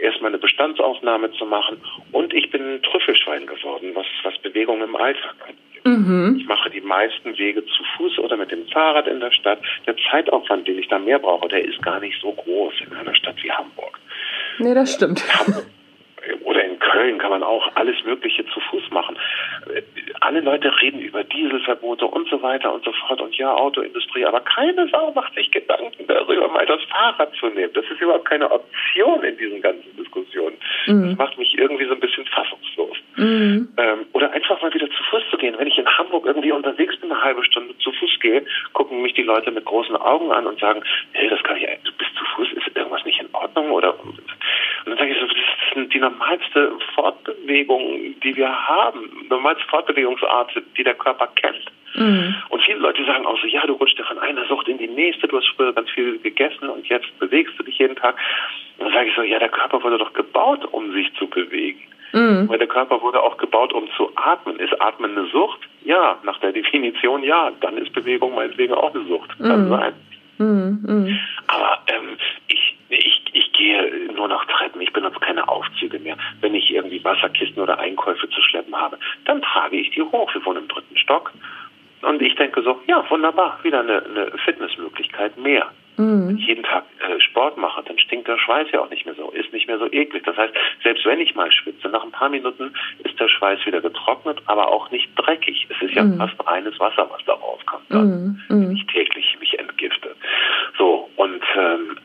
erstmal 0.00 0.30
eine 0.30 0.38
Bestandsaufnahme 0.38 1.32
zu 1.32 1.44
machen. 1.44 1.80
Und 2.12 2.32
ich 2.34 2.50
bin 2.50 2.62
ein 2.62 2.82
Trüffelschwein 2.82 3.46
geworden, 3.46 3.90
was, 3.94 4.06
was 4.22 4.36
Bewegung 4.38 4.82
im 4.82 4.96
Alltag 4.96 5.34
angeht. 5.40 5.56
Mhm. 5.84 6.36
Ich 6.38 6.46
mache 6.46 6.70
die 6.70 6.80
meisten 6.80 7.36
Wege 7.38 7.64
zu 7.64 7.84
Fuß 7.96 8.18
oder 8.18 8.36
mit 8.36 8.50
dem 8.50 8.66
Fahrrad 8.68 9.06
in 9.06 9.20
der 9.20 9.30
Stadt. 9.30 9.60
Der 9.86 9.96
Zeitaufwand, 10.10 10.68
den 10.68 10.78
ich 10.78 10.88
da 10.88 10.98
mehr 10.98 11.18
brauche, 11.18 11.48
der 11.48 11.64
ist 11.64 11.80
gar 11.82 12.00
nicht 12.00 12.20
so 12.20 12.32
groß 12.32 12.74
in 12.86 12.94
einer 12.94 13.14
Stadt 13.14 13.36
wie 13.42 13.50
Hamburg. 13.50 13.98
Nee, 14.58 14.74
das 14.74 14.94
stimmt. 14.94 15.22
Hamburg, 15.38 15.66
Köln 16.90 17.18
kann 17.18 17.30
man 17.30 17.42
auch 17.42 17.70
alles 17.76 17.96
Mögliche 18.04 18.44
zu 18.46 18.60
Fuß 18.60 18.90
machen. 18.90 19.16
Alle 20.20 20.40
Leute 20.40 20.72
reden 20.80 21.00
über 21.00 21.22
Dieselverbote 21.22 22.06
und 22.06 22.28
so 22.28 22.42
weiter 22.42 22.72
und 22.72 22.84
so 22.84 22.92
fort 22.92 23.20
und 23.20 23.36
ja, 23.36 23.54
Autoindustrie, 23.54 24.26
aber 24.26 24.40
keine 24.40 24.88
Sau 24.88 25.12
macht 25.12 25.34
sich 25.34 25.50
Gedanken 25.50 26.06
darüber, 26.08 26.48
mal 26.48 26.66
das 26.66 26.82
Fahrrad 26.84 27.32
zu 27.36 27.46
nehmen. 27.46 27.72
Das 27.74 27.84
ist 27.84 28.00
überhaupt 28.00 28.24
keine 28.24 28.50
Option 28.50 29.22
in 29.22 29.36
diesen 29.38 29.62
ganzen 29.62 29.96
Diskussionen. 29.96 30.56
Mhm. 30.86 31.10
Das 31.10 31.18
macht 31.18 31.38
mich 31.38 31.56
irgendwie 31.56 31.86
so 31.86 31.94
ein 31.94 32.00
bisschen 32.00 32.26
fassungslos. 32.26 32.96
Mhm. 33.16 33.68
Ähm, 33.76 34.06
oder 34.12 34.32
einfach 34.32 34.60
mal 34.60 34.74
wieder 34.74 34.88
zu 34.90 35.02
Fuß 35.10 35.22
zu 35.30 35.36
gehen. 35.36 35.54
Wenn 35.58 35.68
ich 35.68 35.78
in 35.78 35.86
Hamburg 35.86 36.26
irgendwie 36.26 36.52
unterwegs 36.52 36.96
bin, 36.96 37.12
eine 37.12 37.22
halbe 37.22 37.44
Stunde 37.44 37.76
zu 37.78 37.92
Fuß 37.92 38.18
gehe, 38.20 38.44
gucken 38.72 39.02
mich 39.02 39.14
die 39.14 39.22
Leute 39.22 39.52
mit 39.52 39.64
großen 39.64 39.96
Augen 39.96 40.32
an 40.32 40.46
und 40.46 40.58
sagen, 40.58 40.82
hey, 41.12 41.28
das 41.28 41.42
kann 41.44 41.56
ich, 41.56 41.66
du 41.84 41.92
bist 41.92 42.10
zu 42.16 42.24
Fuß, 42.34 42.48
ist 42.52 42.76
irgendwas 42.76 43.04
nicht 43.04 43.20
in 43.20 43.28
Ordnung? 43.32 43.70
Oder 43.70 43.94
und 44.84 44.92
dann 44.92 44.98
sage 44.98 45.12
ich 45.12 45.20
so, 45.20 45.26
das 45.26 45.84
ist 45.84 45.94
die 45.94 45.98
normalste 45.98 46.72
Fortbewegung, 46.94 48.14
die 48.22 48.29
wir 48.40 48.68
haben, 48.68 49.26
normalste 49.28 49.62
Fortbewegungsart, 49.68 50.50
die 50.76 50.82
der 50.82 50.94
Körper 50.94 51.28
kennt. 51.36 51.66
Mhm. 51.94 52.34
Und 52.48 52.62
viele 52.62 52.78
Leute 52.78 53.04
sagen 53.04 53.26
auch 53.26 53.38
so, 53.40 53.46
ja, 53.46 53.66
du 53.66 53.74
rutschst 53.74 53.98
ja 53.98 54.04
von 54.04 54.18
einer 54.18 54.46
Sucht 54.46 54.68
in 54.68 54.78
die 54.78 54.88
nächste, 54.88 55.28
du 55.28 55.36
hast 55.36 55.48
früher 55.56 55.72
ganz 55.72 55.90
viel 55.90 56.18
gegessen 56.18 56.68
und 56.68 56.88
jetzt 56.88 57.06
bewegst 57.18 57.58
du 57.58 57.62
dich 57.64 57.78
jeden 57.78 57.96
Tag. 57.96 58.16
Und 58.78 58.86
dann 58.86 58.94
sage 58.94 59.10
ich 59.10 59.14
so, 59.14 59.22
ja, 59.22 59.38
der 59.38 59.50
Körper 59.50 59.82
wurde 59.82 59.98
doch 59.98 60.12
gebaut, 60.14 60.64
um 60.72 60.92
sich 60.92 61.12
zu 61.14 61.26
bewegen. 61.26 61.82
Mhm. 62.12 62.48
Weil 62.48 62.58
der 62.58 62.66
Körper 62.66 63.02
wurde 63.02 63.22
auch 63.22 63.36
gebaut, 63.36 63.72
um 63.72 63.88
zu 63.96 64.10
atmen. 64.16 64.58
Ist 64.58 64.80
Atmen 64.80 65.16
eine 65.16 65.26
Sucht? 65.28 65.60
Ja, 65.84 66.18
nach 66.24 66.38
der 66.40 66.52
Definition 66.52 67.22
ja. 67.22 67.52
Dann 67.60 67.76
ist 67.76 67.92
Bewegung 67.92 68.34
meinetwegen 68.34 68.74
auch 68.74 68.92
eine 68.94 69.04
Sucht. 69.04 69.38
Kann 69.38 69.66
mhm. 69.66 69.68
sein. 69.68 69.92
Mhm. 70.38 70.78
mhm. 70.86 71.18
Aber 71.46 71.78
ähm, 71.88 72.16
ich 72.48 72.76
gehe 73.60 74.12
nur 74.14 74.28
noch 74.28 74.44
Treppen. 74.46 74.80
Ich 74.80 74.92
benutze 74.92 75.20
keine 75.20 75.46
Aufzüge 75.48 75.98
mehr. 75.98 76.16
Wenn 76.40 76.54
ich 76.54 76.70
irgendwie 76.70 77.04
Wasserkisten 77.04 77.62
oder 77.62 77.78
Einkäufe 77.78 78.28
zu 78.30 78.40
schleppen 78.42 78.74
habe, 78.74 78.98
dann 79.26 79.42
trage 79.42 79.76
ich 79.76 79.90
die 79.90 80.02
hoch. 80.02 80.32
Wir 80.32 80.44
wohnen 80.44 80.62
im 80.62 80.68
dritten 80.68 80.96
Stock. 80.96 81.32
Und 82.02 82.22
ich 82.22 82.34
denke 82.36 82.62
so, 82.62 82.80
ja, 82.86 83.04
wunderbar, 83.10 83.58
wieder 83.62 83.80
eine, 83.80 84.02
eine 84.02 84.30
Fitnessmöglichkeit 84.44 85.36
mehr. 85.36 85.70
Mhm. 85.98 86.28
Wenn 86.28 86.38
ich 86.38 86.46
jeden 86.46 86.62
Tag 86.62 86.84
äh, 87.00 87.20
Sport 87.20 87.58
mache, 87.58 87.82
dann 87.86 87.98
stinkt 87.98 88.26
der 88.26 88.38
Schweiß 88.38 88.68
ja 88.72 88.80
auch 88.80 88.88
nicht 88.88 89.04
mehr 89.04 89.14
so, 89.14 89.30
ist 89.32 89.52
nicht 89.52 89.66
mehr 89.66 89.78
so 89.78 89.86
eklig. 89.92 90.22
Das 90.24 90.36
heißt, 90.36 90.54
selbst 90.82 91.04
wenn 91.04 91.20
ich 91.20 91.34
mal 91.34 91.52
schwitze, 91.52 91.88
nach 91.88 92.02
ein 92.02 92.10
paar 92.10 92.30
Minuten 92.30 92.72
ist 93.04 93.20
der 93.20 93.28
Schweiß 93.28 93.66
wieder 93.66 93.82
getrocknet, 93.82 94.40
aber 94.46 94.68
auch 94.68 94.90
nicht 94.90 95.10
dreckig. 95.16 95.66
Es 95.68 95.82
ist 95.82 95.94
ja 95.94 96.04
mhm. 96.04 96.16
fast 96.16 96.34
reines 96.46 96.80
Wasser, 96.80 97.06
was 97.10 97.22
da 97.26 97.34
rauskommt, 97.34 97.84
dann, 97.90 98.40
mhm. 98.48 98.62
wenn 98.62 98.76
ich 98.76 98.86
täglich 98.86 99.36
mich 99.38 99.58
entgifte. 99.58 100.16
So, 100.78 101.10
und 101.16 101.42
ähm, 101.54 101.96
äh, 101.96 101.99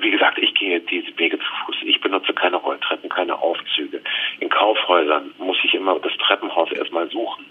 wie 0.00 0.10
gesagt, 0.10 0.38
ich 0.38 0.54
gehe 0.54 0.80
diese 0.80 1.16
Wege 1.18 1.38
zu 1.38 1.44
Fuß. 1.64 1.76
Ich 1.84 2.00
benutze 2.00 2.32
keine 2.32 2.56
Rolltreppen, 2.56 3.08
keine 3.08 3.40
Aufzüge. 3.40 4.00
In 4.40 4.48
Kaufhäusern 4.48 5.32
muss 5.38 5.58
ich 5.64 5.74
immer 5.74 5.98
das 5.98 6.12
Treppenhaus 6.18 6.70
erstmal 6.72 7.08
suchen 7.10 7.44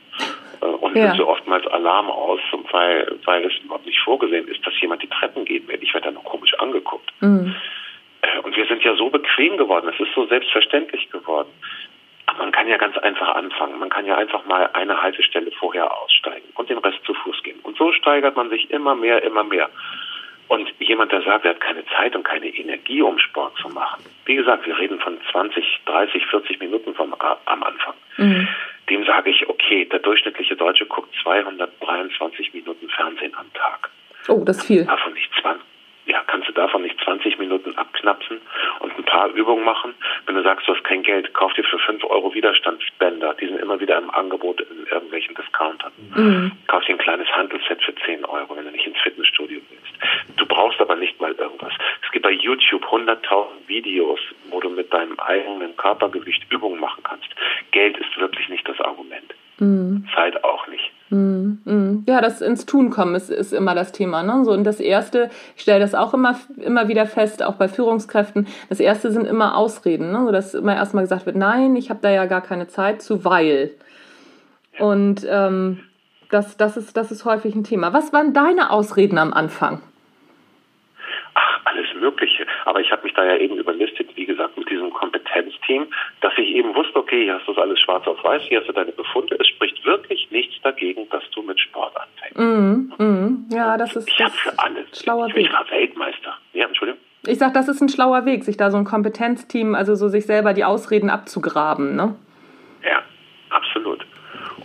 äh, 0.62 0.66
und 0.66 0.96
ja. 0.96 1.12
löse 1.12 1.28
oftmals 1.28 1.66
Alarm 1.68 2.10
aus, 2.10 2.40
weil, 2.72 3.20
weil 3.26 3.46
es 3.46 3.54
überhaupt 3.64 3.86
nicht 3.86 4.00
vorgesehen 4.00 4.48
ist, 4.48 4.66
dass 4.66 4.80
jemand 4.82 5.02
die 5.04 5.08
Treppen 5.08 5.46
geht. 5.46 5.64
Ich 5.82 5.94
werde 5.94 6.06
dann 6.06 6.16
noch 6.16 6.26
komisch 6.26 6.54
angeguckt. 6.60 7.12
Mhm. 7.22 7.56
Äh, 8.22 8.40
und 8.40 8.56
wir 8.56 8.66
sind 8.68 8.84
ja 8.84 8.96
so 8.96 9.10
bequem 9.10 9.58
geworden, 9.58 9.92
es 9.94 10.00
ist 10.00 10.14
so 10.14 10.26
selbstverständlich 10.26 11.10
geworden. 11.10 11.50
Aber 12.28 12.40
man 12.40 12.52
kann 12.52 12.68
ja 12.68 12.78
ganz 12.78 12.98
einfach 12.98 13.36
anfangen. 13.36 13.80
Man 13.80 13.90
kann 13.90 14.06
ja 14.06 14.16
einfach 14.16 14.46
mal 14.46 14.70
eine 14.74 15.02
Haltestelle 15.02 15.52
vorher 15.52 15.92
aussteigen 15.92 16.48
und 16.56 16.70
den 16.70 16.78
Rest 16.78 17.04
zu 17.06 17.14
Fuß 17.14 17.44
gehen. 17.44 17.60
Und 17.64 17.78
so 17.78 17.92
steigert 17.92 18.36
man 18.36 18.50
sich 18.50 18.70
immer 18.72 18.96
mehr, 18.96 19.24
immer 19.24 19.44
mehr. 19.44 19.70
Und 20.52 20.68
jemand, 20.80 21.14
der 21.14 21.22
sagt, 21.22 21.46
er 21.46 21.52
hat 21.52 21.62
keine 21.62 21.86
Zeit 21.96 22.14
und 22.14 22.26
keine 22.26 22.48
Energie, 22.48 23.02
um 23.02 23.18
Sport 23.20 23.56
zu 23.62 23.70
machen. 23.70 24.04
Wie 24.26 24.36
gesagt, 24.36 24.68
wir 24.68 24.78
reden 24.78 25.00
von 25.00 25.18
20, 25.32 25.64
30, 25.86 26.26
40 26.26 26.60
Minuten 26.60 26.94
vom, 26.94 27.14
am 27.46 27.64
Anfang. 27.64 27.94
Mhm. 28.18 28.50
Dem 28.90 29.06
sage 29.06 29.30
ich, 29.30 29.48
okay, 29.48 29.86
der 29.86 30.00
durchschnittliche 30.00 30.58
Deutsche 30.58 30.86
guckt 30.88 31.16
223 31.24 32.54
Minuten 32.54 32.90
Fernsehen 32.90 33.34
am 33.38 33.46
Tag. 33.54 33.90
Oh, 34.28 34.44
das 34.44 34.58
ist 34.58 34.68
viel. 34.68 34.84
Davon 34.84 35.14
nicht 35.14 35.32
20, 35.42 35.64
ja, 36.08 36.22
kannst 36.28 36.50
du 36.50 36.52
davon 36.52 36.82
nicht 36.82 37.00
20 37.02 37.40
Minuten 37.40 37.74
abknapsen 37.78 38.42
und 38.80 38.98
ein 38.98 39.06
paar 39.06 39.30
Übungen 39.30 39.64
machen? 39.64 39.94
Wenn 40.26 40.36
du 40.36 40.44
sagst, 40.44 40.68
du 40.68 40.76
hast 40.76 40.84
kein 40.84 41.04
Geld, 41.04 41.34
kauf 41.34 41.54
dir 41.54 41.64
für 41.64 41.80
5 41.80 42.04
Euro 42.04 42.34
Widerstandsbänder. 42.34 43.36
Die 43.40 43.48
sind 43.48 43.60
immer 43.60 43.80
wieder 43.80 43.98
im 43.98 44.10
Angebot 44.10 44.60
in 44.60 44.86
irgendwelchen 44.88 45.34
Discountern. 45.34 45.94
Mhm. 46.14 46.52
Kauf 46.68 46.84
dir 46.84 46.96
ein 46.96 46.98
kleines 46.98 47.30
Handelsset 47.30 47.82
für 47.84 47.96
10 47.96 48.26
Euro, 48.26 48.58
wenn 48.58 48.66
du 48.66 48.72
nicht 48.72 48.86
ins 48.86 49.00
Fitnessstudio 49.00 49.62
irgendwas. 51.42 51.74
Es 52.04 52.12
gibt 52.12 52.24
bei 52.24 52.32
YouTube 52.32 52.84
100.000 52.86 53.68
Videos, 53.68 54.20
wo 54.50 54.60
du 54.60 54.70
mit 54.70 54.94
deinem 54.94 55.20
eigenen 55.20 55.76
Körpergewicht 55.76 56.46
Übungen 56.52 56.80
machen 56.80 57.04
kannst. 57.04 57.28
Geld 57.72 57.98
ist 57.98 58.18
wirklich 58.18 58.48
nicht 58.50 58.68
das 58.68 58.80
Argument. 58.82 59.34
Mhm. 59.60 60.08
Zeit 60.16 60.44
auch 60.44 60.68
nicht. 60.68 60.92
Mhm. 61.10 61.62
Mhm. 61.66 62.06
Ja, 62.08 62.22
das 62.22 62.42
ins 62.42 62.66
Tun 62.66 62.90
kommen 62.90 63.16
ist, 63.16 63.30
ist 63.30 63.52
immer 63.52 63.76
das 63.76 63.92
Thema. 63.92 64.24
Ne? 64.24 64.44
So, 64.44 64.52
und 64.52 64.64
das 64.64 64.80
Erste, 64.80 65.30
ich 65.56 65.64
stelle 65.64 65.80
das 65.80 65.94
auch 65.94 66.14
immer, 66.14 66.40
immer 66.58 66.88
wieder 66.88 67.06
fest, 67.06 67.44
auch 67.44 67.56
bei 67.56 67.68
Führungskräften, 67.68 68.48
das 68.70 68.80
Erste 68.80 69.12
sind 69.12 69.28
immer 69.28 69.58
Ausreden. 69.58 70.12
Ne? 70.12 70.26
So, 70.26 70.32
dass 70.32 70.54
immer 70.54 70.76
erstmal 70.76 71.04
gesagt 71.04 71.26
wird, 71.26 71.36
nein, 71.36 71.76
ich 71.76 71.90
habe 71.90 72.00
da 72.02 72.10
ja 72.10 72.26
gar 72.26 72.42
keine 72.42 72.68
Zeit 72.68 73.02
zu, 73.02 73.26
weil. 73.26 73.72
Und 74.80 75.28
ähm, 75.30 75.84
das, 76.30 76.56
das, 76.58 76.78
ist, 76.78 76.96
das 76.96 77.12
ist 77.12 77.26
häufig 77.26 77.54
ein 77.56 77.66
Thema. 77.66 77.94
Was 77.94 78.14
waren 78.14 78.34
deine 78.34 78.72
Ausreden 78.72 79.18
am 79.18 79.34
Anfang? 79.34 79.82
Alles 81.72 81.94
Mögliche. 81.96 82.46
Aber 82.66 82.82
ich 82.82 82.92
habe 82.92 83.04
mich 83.04 83.14
da 83.14 83.24
ja 83.24 83.38
eben 83.38 83.58
überlistet, 83.58 84.10
wie 84.16 84.26
gesagt, 84.26 84.58
mit 84.58 84.70
diesem 84.70 84.92
Kompetenzteam, 84.92 85.88
dass 86.20 86.34
ich 86.38 86.50
eben 86.50 86.76
wusste, 86.76 86.98
okay, 86.98 87.24
hier 87.24 87.36
hast 87.36 87.48
du 87.48 87.54
das 87.54 87.64
alles 87.64 87.80
schwarz 87.80 88.06
auf 88.08 88.22
weiß, 88.24 88.42
hier 88.44 88.60
hast 88.60 88.68
du 88.68 88.74
deine 88.74 88.92
Befunde. 88.92 89.38
Es 89.40 89.48
spricht 89.48 89.84
wirklich 89.86 90.30
nichts 90.32 90.56
dagegen, 90.64 91.08
dass 91.10 91.24
du 91.32 91.42
mit 91.44 91.60
Sport 91.60 91.94
anfängst. 91.96 92.38
Mm, 92.38 93.04
mm, 93.04 93.46
ja, 93.52 93.78
das 93.78 93.96
ist 93.96 94.10
ich 94.10 94.20
habe 94.22 94.34
für 94.34 94.60
alles. 94.60 95.02
Schlauer 95.02 95.28
ich, 95.28 95.36
Weg. 95.36 95.46
Ich 95.46 95.54
war 95.54 95.70
Weltmeister. 95.70 96.38
Ja, 96.54 96.68
Entschuldigung. 96.68 97.00
Ich 97.26 97.38
sag, 97.38 97.54
das 97.54 97.68
ist 97.68 97.82
ein 97.82 97.90
schlauer 97.90 98.26
Weg, 98.26 98.44
sich 98.44 98.58
da 98.58 98.72
so 98.72 98.78
ein 98.78 98.86
Kompetenzteam, 98.86 99.76
also 99.76 99.96
so 99.96 100.08
sich 100.10 100.26
selber 100.26 100.54
die 100.54 100.64
Ausreden 100.64 101.10
abzugraben, 101.10 101.96
ne? 101.96 102.16
Ja, 102.84 103.04
absolut. 103.50 104.06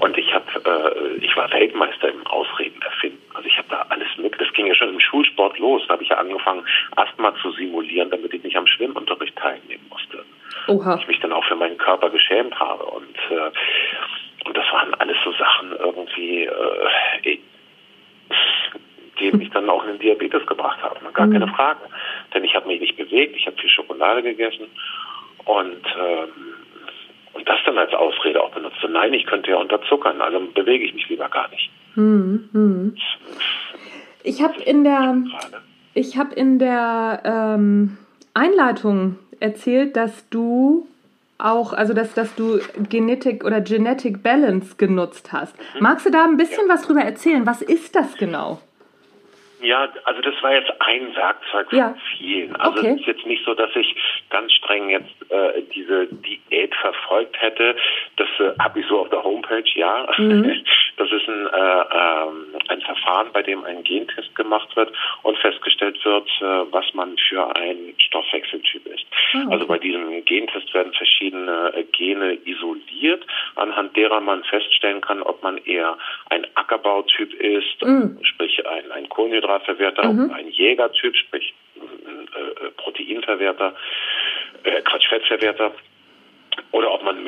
Und 0.00 0.16
ich 0.16 0.32
habe, 0.32 0.44
äh, 0.64 1.24
ich 1.24 1.36
war 1.36 1.50
Weltmeister 1.52 2.08
im 2.08 2.26
Ausreden 2.26 2.80
erfinden. 2.82 3.15
Also 3.46 3.52
ich 3.52 3.58
habe 3.58 3.68
da 3.68 3.86
alles 3.90 4.08
mit. 4.18 4.40
Das 4.40 4.52
ging 4.54 4.66
ja 4.66 4.74
schon 4.74 4.88
im 4.88 5.00
Schulsport 5.00 5.58
los. 5.58 5.82
Da 5.86 5.94
habe 5.94 6.02
ich 6.02 6.08
ja 6.08 6.16
angefangen, 6.16 6.66
Asthma 6.96 7.32
zu 7.40 7.52
simulieren, 7.52 8.10
damit 8.10 8.34
ich 8.34 8.42
nicht 8.42 8.56
am 8.56 8.66
Schwimmunterricht 8.66 9.36
teilnehmen 9.36 9.86
musste. 9.88 10.24
Oha. 10.66 10.96
Ich 11.00 11.06
mich 11.06 11.20
dann 11.20 11.32
auch 11.32 11.44
für 11.44 11.54
meinen 11.54 11.78
Körper 11.78 12.10
geschämt 12.10 12.58
habe. 12.58 12.84
Und, 12.84 13.16
äh, 13.30 14.46
und 14.46 14.56
das 14.56 14.64
waren 14.72 14.94
alles 14.94 15.16
so 15.24 15.32
Sachen 15.32 15.72
irgendwie, 15.78 16.44
äh, 16.44 17.38
die 19.20 19.32
mich 19.32 19.50
dann 19.50 19.70
auch 19.70 19.84
in 19.84 19.92
den 19.92 19.98
Diabetes 20.00 20.44
gebracht 20.46 20.82
haben. 20.82 20.98
Gar 21.14 21.26
mhm. 21.26 21.32
keine 21.32 21.48
Frage. 21.48 21.80
Denn 22.34 22.42
ich 22.42 22.54
habe 22.54 22.66
mich 22.66 22.80
nicht 22.80 22.96
bewegt, 22.96 23.36
ich 23.36 23.46
habe 23.46 23.56
viel 23.56 23.70
Schokolade 23.70 24.22
gegessen 24.22 24.66
und 25.44 25.86
ähm, 25.98 26.54
und 27.32 27.46
das 27.46 27.58
dann 27.66 27.76
als 27.76 27.92
Ausrede 27.92 28.42
auch 28.42 28.50
benutzt. 28.50 28.78
So, 28.80 28.88
nein, 28.88 29.12
ich 29.12 29.26
könnte 29.26 29.50
ja 29.50 29.58
unterzuckern, 29.58 30.22
also 30.22 30.40
bewege 30.40 30.86
ich 30.86 30.94
mich 30.94 31.06
lieber 31.10 31.28
gar 31.28 31.48
nicht. 31.50 31.70
Hm, 31.96 32.48
hm. 32.52 32.96
Ich 34.22 34.42
habe 34.42 34.60
in 34.62 34.84
der, 34.84 35.16
ich 35.94 36.16
habe 36.16 36.34
in 36.34 36.58
der 36.58 37.22
ähm, 37.24 37.96
Einleitung 38.34 39.18
erzählt, 39.40 39.96
dass 39.96 40.28
du 40.28 40.86
auch, 41.38 41.72
also 41.72 41.92
dass, 41.94 42.14
dass 42.14 42.34
du 42.34 42.60
Genetik 42.88 43.44
oder 43.44 43.60
Genetic 43.60 44.22
Balance 44.22 44.76
genutzt 44.76 45.32
hast. 45.32 45.56
Mhm. 45.74 45.82
Magst 45.82 46.06
du 46.06 46.10
da 46.10 46.24
ein 46.24 46.36
bisschen 46.36 46.66
ja. 46.68 46.74
was 46.74 46.86
drüber 46.86 47.02
erzählen? 47.02 47.46
Was 47.46 47.62
ist 47.62 47.94
das 47.94 48.16
genau? 48.16 48.60
Ja, 49.62 49.88
also 50.04 50.20
das 50.20 50.34
war 50.42 50.52
jetzt 50.52 50.70
ein 50.80 51.14
Werkzeug 51.16 51.70
von 51.70 51.78
ja. 51.78 51.94
vielen. 52.16 52.54
Also 52.56 52.78
okay. 52.78 52.92
es 52.92 53.00
ist 53.00 53.06
jetzt 53.06 53.26
nicht 53.26 53.44
so, 53.44 53.54
dass 53.54 53.74
ich 53.74 53.96
ganz 54.30 54.52
streng 54.52 54.90
jetzt 54.90 55.14
äh, 55.30 55.62
diese 55.74 56.06
Diät 56.06 56.74
verfolgt 56.74 57.40
hätte. 57.40 57.74
Das 58.16 58.28
äh, 58.38 58.52
habe 58.60 58.80
ich 58.80 58.86
so 58.86 59.00
auf 59.00 59.08
der 59.08 59.22
Homepage, 59.22 59.64
ja. 59.74 60.06
Mhm. 60.18 60.52
Das 60.96 61.10
ist 61.12 61.28
ein, 61.28 61.46
äh, 61.46 61.84
ähm, 61.92 62.46
ein 62.68 62.80
Verfahren, 62.80 63.28
bei 63.32 63.42
dem 63.42 63.64
ein 63.64 63.84
Gentest 63.84 64.34
gemacht 64.34 64.74
wird 64.76 64.92
und 65.22 65.36
festgestellt 65.38 66.02
wird, 66.04 66.28
äh, 66.40 66.72
was 66.72 66.86
man 66.94 67.16
für 67.18 67.54
ein 67.56 67.94
Stoffwechseltyp 67.98 68.86
ist. 68.86 69.04
Okay. 69.34 69.46
Also 69.50 69.66
bei 69.66 69.78
diesem 69.78 70.24
Gentest 70.24 70.72
werden 70.72 70.92
verschiedene 70.94 71.72
äh, 71.74 71.84
Gene 71.84 72.38
isoliert, 72.44 73.26
anhand 73.56 73.96
derer 73.96 74.20
man 74.20 74.42
feststellen 74.44 75.00
kann, 75.00 75.22
ob 75.22 75.42
man 75.42 75.58
eher 75.58 75.98
ein 76.30 76.46
Ackerbautyp 76.54 77.34
ist, 77.34 77.82
mhm. 77.82 78.18
sprich 78.22 78.66
ein, 78.66 78.90
ein 78.92 79.08
Kohlenhydratverwerter, 79.08 80.12
mhm. 80.12 80.32
ein 80.32 80.48
Jägertyp, 80.48 81.14
sprich 81.16 81.54
ein 81.76 82.26
äh, 82.26 82.70
Proteinverwerter, 82.76 83.74
äh, 84.62 84.80
Quatsch, 84.82 85.08
Fettverwerter 85.08 85.72
oder 86.72 86.92
ob 86.92 87.02
man 87.02 87.18
ein. 87.18 87.24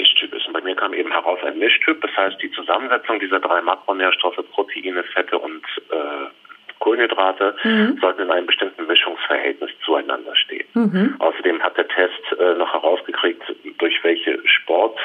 Und 0.49 0.55
bei 0.55 0.63
mir 0.63 0.75
kam 0.75 0.95
eben 0.95 1.13
heraus 1.13 1.39
ein 1.45 1.59
Mischtyp, 1.59 2.01
das 2.01 2.17
heißt 2.17 2.41
die 2.43 2.51
Zusammensetzung 2.53 3.21
dieser 3.21 3.39
drei 3.39 3.61
Makronährstoffe, 3.61 4.41
Proteine, 4.51 5.03
Fette 5.03 5.39
und 5.39 5.63
äh, 5.91 6.31
Kohlenhydrate 6.79 7.55
mhm. 7.65 7.99
sollten 8.01 8.23
in 8.23 8.31
einem 8.31 8.47
bestimmten 8.47 8.87
Mischungsverhältnis 8.87 9.71
zueinander 9.85 10.35
stehen. 10.35 10.67
Mhm. 10.73 11.17
Außerdem 11.19 11.63
hat 11.63 11.77
der 11.77 11.87
Test 11.87 12.41
äh, 12.41 12.55
noch 12.55 12.73
herausgekriegt, 12.73 13.43
durch 13.77 14.03
welche 14.03 14.41
Sport 14.49 14.99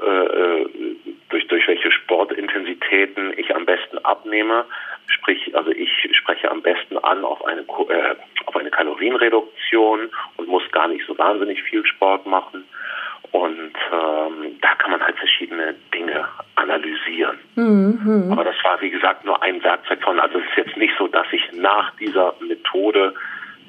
äh, 0.00 0.06
äh 0.06 0.66
durch, 1.30 1.46
durch 1.46 1.66
welche 1.68 1.92
Sportintensitäten 1.92 3.32
ich 3.36 3.54
am 3.54 3.64
besten 3.64 3.98
abnehme. 3.98 4.64
Sprich, 5.06 5.56
also 5.56 5.70
ich 5.70 6.08
spreche 6.12 6.50
am 6.50 6.60
besten 6.60 6.98
an 6.98 7.24
auf 7.24 7.44
eine, 7.44 7.60
äh, 7.60 8.16
auf 8.46 8.56
eine 8.56 8.70
Kalorienreduktion 8.70 10.10
und 10.36 10.48
muss 10.48 10.62
gar 10.72 10.88
nicht 10.88 11.06
so 11.06 11.16
wahnsinnig 11.18 11.62
viel 11.62 11.84
Sport 11.86 12.26
machen. 12.26 12.64
Und 13.32 13.72
ähm, 13.92 14.58
da 14.60 14.74
kann 14.78 14.90
man 14.90 15.00
halt 15.00 15.16
verschiedene 15.16 15.74
Dinge 15.94 16.26
analysieren. 16.56 17.38
Mhm. 17.54 18.28
Aber 18.32 18.44
das 18.44 18.56
war, 18.64 18.80
wie 18.80 18.90
gesagt, 18.90 19.24
nur 19.24 19.40
ein 19.42 19.62
Werkzeug 19.62 20.02
von. 20.02 20.18
Also 20.18 20.38
es 20.38 20.44
ist 20.46 20.66
jetzt 20.66 20.76
nicht 20.76 20.94
so, 20.98 21.06
dass 21.06 21.26
ich 21.30 21.42
nach 21.52 21.94
dieser 21.96 22.34
Methode 22.40 23.14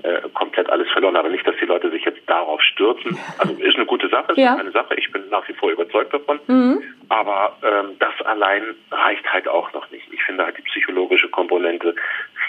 äh, 0.03 0.27
komplett 0.33 0.67
alles 0.69 0.89
verloren 0.89 1.15
habe. 1.15 1.29
Nicht, 1.29 1.45
dass 1.45 1.55
die 1.61 1.65
Leute 1.65 1.91
sich 1.91 2.03
jetzt 2.03 2.21
darauf 2.27 2.59
stürzen. 2.61 3.17
Also 3.37 3.53
ist 3.53 3.75
eine 3.75 3.85
gute 3.85 4.09
Sache, 4.09 4.31
ist 4.31 4.37
ja. 4.39 4.55
eine 4.55 4.71
Sache. 4.71 4.95
Ich 4.95 5.11
bin 5.11 5.29
nach 5.29 5.47
wie 5.47 5.53
vor 5.53 5.69
überzeugt 5.69 6.11
davon. 6.11 6.39
Mhm. 6.47 6.81
Aber 7.09 7.55
ähm, 7.61 7.97
das 7.99 8.13
allein 8.25 8.63
reicht 8.89 9.31
halt 9.31 9.47
auch 9.47 9.71
noch 9.73 9.91
nicht. 9.91 10.11
Ich 10.11 10.23
finde 10.23 10.45
halt 10.45 10.57
die 10.57 10.63
psychologische 10.63 11.29
Komponente 11.29 11.93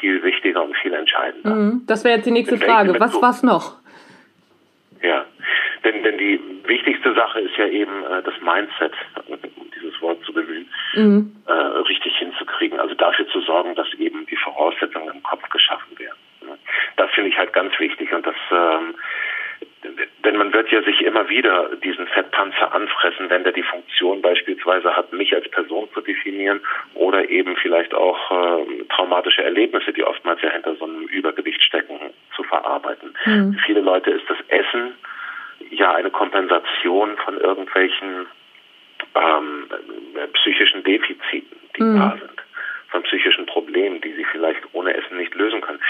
viel 0.01 0.23
wichtiger 0.23 0.65
und 0.65 0.75
viel 0.79 0.95
entscheidender. 0.95 1.55
Mhm. 1.55 1.83
Das 1.87 2.05
wäre 2.05 2.17
jetzt 2.17 2.27
die 2.27 2.31
nächste 2.31 2.57
Frage. 2.57 2.99
Was 2.99 3.21
was 3.21 3.43
noch? 3.43 3.77
Ja, 5.03 5.27
denn, 5.85 6.03
denn 6.03 6.19
die 6.19 6.41
wichtigste 6.65 7.15
Sache 7.15 7.41
ist 7.41 7.57
ja 7.57 7.67
eben 7.67 8.05
äh, 8.05 8.23
das 8.23 8.35
Mindset, 8.41 8.93
um 9.27 9.39
dieses 9.75 10.01
Wort 10.01 10.25
zu 10.25 10.33
bemühen, 10.33 10.69
mhm. 10.95 11.37
äh, 11.47 11.53
richtig 11.53 12.17
hinzukriegen. 12.17 12.79
Also 12.79 12.95
dafür 12.95 13.27
zu 13.29 13.41
sorgen, 13.41 13.75
dass 13.75 13.93
eben 13.95 14.27
die 14.27 14.37
Voraussetzungen 14.37 15.15
im 15.15 15.23
Kopf 15.23 15.49
geschaffen 15.51 15.99
werden. 15.99 16.19
Das 16.97 17.11
finde 17.13 17.31
ich 17.31 17.39
halt 17.39 17.53
ganz 17.53 17.79
wichtig 17.79 18.13
und 18.13 18.27
das 18.27 18.37
ähm, 18.51 18.95
denn 20.25 20.37
man 20.37 20.53
wird 20.53 20.71
ja 20.71 20.83
sich 20.83 21.01
immer 21.03 21.29
wieder 21.29 21.71
diesen 21.77 22.07
Fettpanzer 22.07 22.73
anfressen, 22.73 23.29
wenn 23.31 23.43
der 23.43 23.53
die 23.53 23.63
Funktion 23.63 24.23
beispielsweise 24.23 24.97
hat, 24.97 25.13
mich 25.13 25.35
als 25.35 25.49
Person 25.51 25.89
zu 25.93 26.01
definieren 26.01 26.61
oder 26.95 27.29
eben 27.29 27.57
vielleicht 27.57 27.95
auch 27.95 28.31
äh, 28.31 28.85
traumatische 28.89 29.43
Erlebnisse, 29.43 29.93
die 29.93 30.05
oftmals 30.05 30.41
ja 30.43 30.51
hinter 30.51 30.77
so 30.77 30.85
einem 30.85 31.05
Übergewicht 31.05 31.63
stecken, 31.63 31.99
zu 32.37 32.43
verarbeiten. 32.45 33.15
Mhm. 33.25 33.55
Für 33.55 33.65
viele 33.67 33.81
Leute 33.81 34.11
ist 34.11 34.29
das 34.29 34.39
Essen 34.49 34.95
ja 35.73 35.93
eine 35.93 36.11
Kompensation 36.11 37.17
von 37.25 37.39
irgendwelchen 37.39 38.27
ähm, 39.15 39.69
psychischen 40.35 40.85
Defiziten, 40.85 41.59
die 41.77 41.83
mhm. 41.83 41.99
da 41.99 42.17
sind, 42.19 42.43
von 42.89 43.03
psychischen 43.05 43.47
Problemen, 43.47 44.01
die 44.01 44.13
sie 44.13 44.25
vielleicht 44.25 44.63
ohne 44.73 44.95
Essen 44.95 45.17
nicht 45.17 45.35
lösen 45.35 45.61
können. 45.61 45.81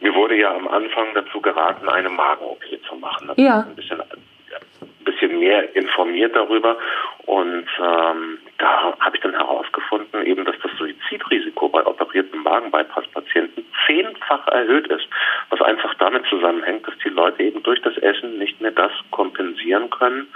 Mir 0.00 0.14
wurde 0.14 0.36
ja 0.36 0.54
am 0.54 0.68
Anfang 0.68 1.08
dazu 1.14 1.40
geraten, 1.40 1.88
eine 1.88 2.08
Magen-OP 2.08 2.62
zu 2.88 2.94
machen. 2.96 3.32
Ja. 3.36 3.60
Ein 3.60 3.74
bisschen, 3.74 4.00
ein 4.00 5.04
bisschen 5.04 5.40
mehr 5.40 5.74
informiert 5.74 6.36
darüber. 6.36 6.78
Und 7.26 7.66
ähm, 7.80 8.38
da 8.58 8.94
habe 8.98 9.16
ich 9.16 9.22
dann 9.22 9.34
herausgefunden, 9.34 10.26
eben, 10.26 10.44
dass 10.44 10.56
das 10.62 10.72
Suizidrisiko 10.78 11.68
bei 11.68 11.86
operierten 11.86 12.42
Magenbypass-Patienten 12.42 13.64
zehnfach 13.86 14.46
erhöht 14.48 14.88
ist. 14.88 15.06
Was 15.50 15.60
einfach 15.62 15.94
damit 15.94 16.26
zusammenhängt, 16.26 16.86
dass 16.86 16.98
die 17.04 17.08
Leute 17.08 17.44
eben 17.44 17.62
durch 17.62 17.80
das 17.82 17.96
Essen 17.98 18.38
nicht 18.38 18.60
mehr 18.60 18.72
das 18.72 18.90
kompensieren 19.12 19.88
können, 19.90 20.26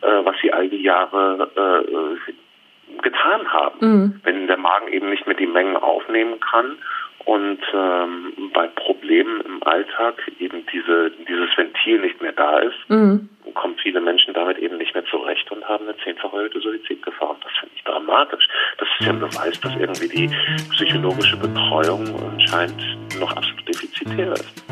äh, 0.00 0.24
was 0.24 0.36
sie 0.40 0.52
all 0.52 0.68
die 0.68 0.82
Jahre 0.82 1.50
äh, 1.54 3.02
getan 3.02 3.52
haben. 3.52 3.78
Mhm. 3.80 4.20
Wenn 4.24 4.46
der 4.46 4.56
Magen 4.56 4.88
eben 4.88 5.10
nicht 5.10 5.26
mehr 5.26 5.36
die 5.36 5.46
Mengen 5.46 5.76
aufnehmen 5.76 6.40
kann 6.40 6.78
und 7.26 7.60
ähm, 7.74 8.50
bei 8.54 8.68
Problemen 8.68 9.42
im 9.42 9.62
Alltag 9.62 10.14
eben 10.38 10.64
diese, 10.72 11.10
dieses 11.28 11.54
Ventil 11.56 12.00
nicht 12.00 12.22
mehr 12.22 12.32
da 12.32 12.60
ist, 12.60 12.88
mhm. 12.88 13.28
Kommen 13.58 13.76
viele 13.82 14.00
Menschen 14.00 14.32
damit 14.34 14.58
eben 14.58 14.78
nicht 14.78 14.94
mehr 14.94 15.04
zurecht 15.06 15.50
und 15.50 15.64
haben 15.68 15.84
eine 15.88 15.96
zehnfach 15.98 16.32
erhöhte 16.32 16.60
Suizidgefahr. 16.60 17.30
Und 17.30 17.44
das 17.44 17.52
finde 17.58 17.74
ich 17.76 17.82
dramatisch. 17.84 18.48
Das 18.78 18.88
ist 18.98 19.06
ja 19.06 19.12
ein 19.12 19.20
Beweis, 19.20 19.60
dass 19.60 19.74
irgendwie 19.76 20.08
die 20.08 20.30
psychologische 20.70 21.36
Betreuung 21.36 22.06
anscheinend 22.32 22.80
noch 23.18 23.36
absolut 23.36 23.68
defizitär 23.68 24.32
ist. 24.32 24.64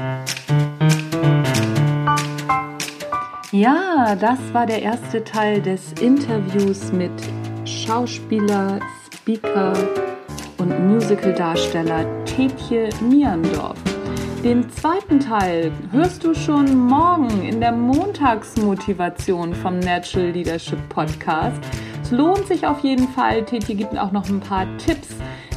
Ja, 3.53 4.15
das 4.21 4.55
war 4.55 4.67
der 4.67 4.83
erste 4.83 5.25
Teil 5.25 5.63
des 5.63 5.93
Interviews 6.01 6.93
mit 6.93 7.13
Schauspieler, 7.65 8.81
Speaker 9.13 9.73
und 10.59 10.79
Musicaldarsteller 10.89 12.25
Tetje 12.25 12.91
Mierendorf. 13.01 13.96
Den 14.47 14.71
zweiten 14.71 15.19
Teil 15.19 15.73
hörst 15.91 16.23
du 16.23 16.33
schon 16.33 16.73
morgen 16.87 17.43
in 17.43 17.59
der 17.59 17.73
Montagsmotivation 17.73 19.53
vom 19.53 19.81
Natural 19.81 20.31
Leadership 20.31 20.79
Podcast. 20.89 21.61
Es 22.01 22.13
lohnt 22.13 22.47
sich 22.47 22.65
auf 22.65 22.79
jeden 22.79 23.09
Fall. 23.09 23.45
Titi 23.45 23.75
gibt 23.75 23.99
auch 23.99 24.13
noch 24.13 24.29
ein 24.29 24.39
paar 24.39 24.65
Tipps, 24.77 25.09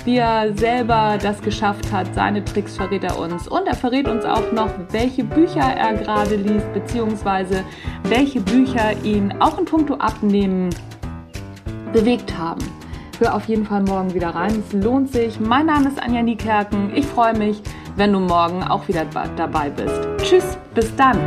wie 0.05 0.17
er 0.17 0.57
selber 0.57 1.19
das 1.21 1.39
geschafft 1.39 1.91
hat. 1.91 2.15
Seine 2.15 2.43
Tricks 2.43 2.77
verrät 2.77 3.03
er 3.03 3.19
uns. 3.19 3.47
Und 3.47 3.67
er 3.67 3.75
verrät 3.75 4.07
uns 4.07 4.25
auch 4.25 4.51
noch, 4.53 4.71
welche 4.89 5.23
Bücher 5.23 5.71
er 5.71 5.93
gerade 5.93 6.37
liest, 6.37 6.73
beziehungsweise 6.73 7.63
welche 8.05 8.41
Bücher 8.41 8.93
ihn 9.03 9.35
auch 9.39 9.59
in 9.59 9.65
puncto 9.65 9.97
Abnehmen 9.97 10.71
bewegt 11.93 12.35
haben. 12.35 12.61
Hör 13.19 13.35
auf 13.35 13.45
jeden 13.45 13.67
Fall 13.67 13.83
morgen 13.83 14.15
wieder 14.15 14.29
rein. 14.29 14.63
Es 14.65 14.73
lohnt 14.73 15.11
sich. 15.11 15.39
Mein 15.39 15.67
Name 15.67 15.89
ist 15.89 16.01
Anja 16.01 16.23
Niekerken. 16.23 16.91
Ich 16.95 17.05
freue 17.05 17.37
mich, 17.37 17.61
wenn 17.99 18.13
du 18.13 18.19
morgen 18.21 18.63
auch 18.63 18.87
wieder 18.87 19.05
dabei 19.35 19.69
bist. 19.69 20.07
Tschüss, 20.23 20.57
bis 20.73 20.95
dann. 20.95 21.19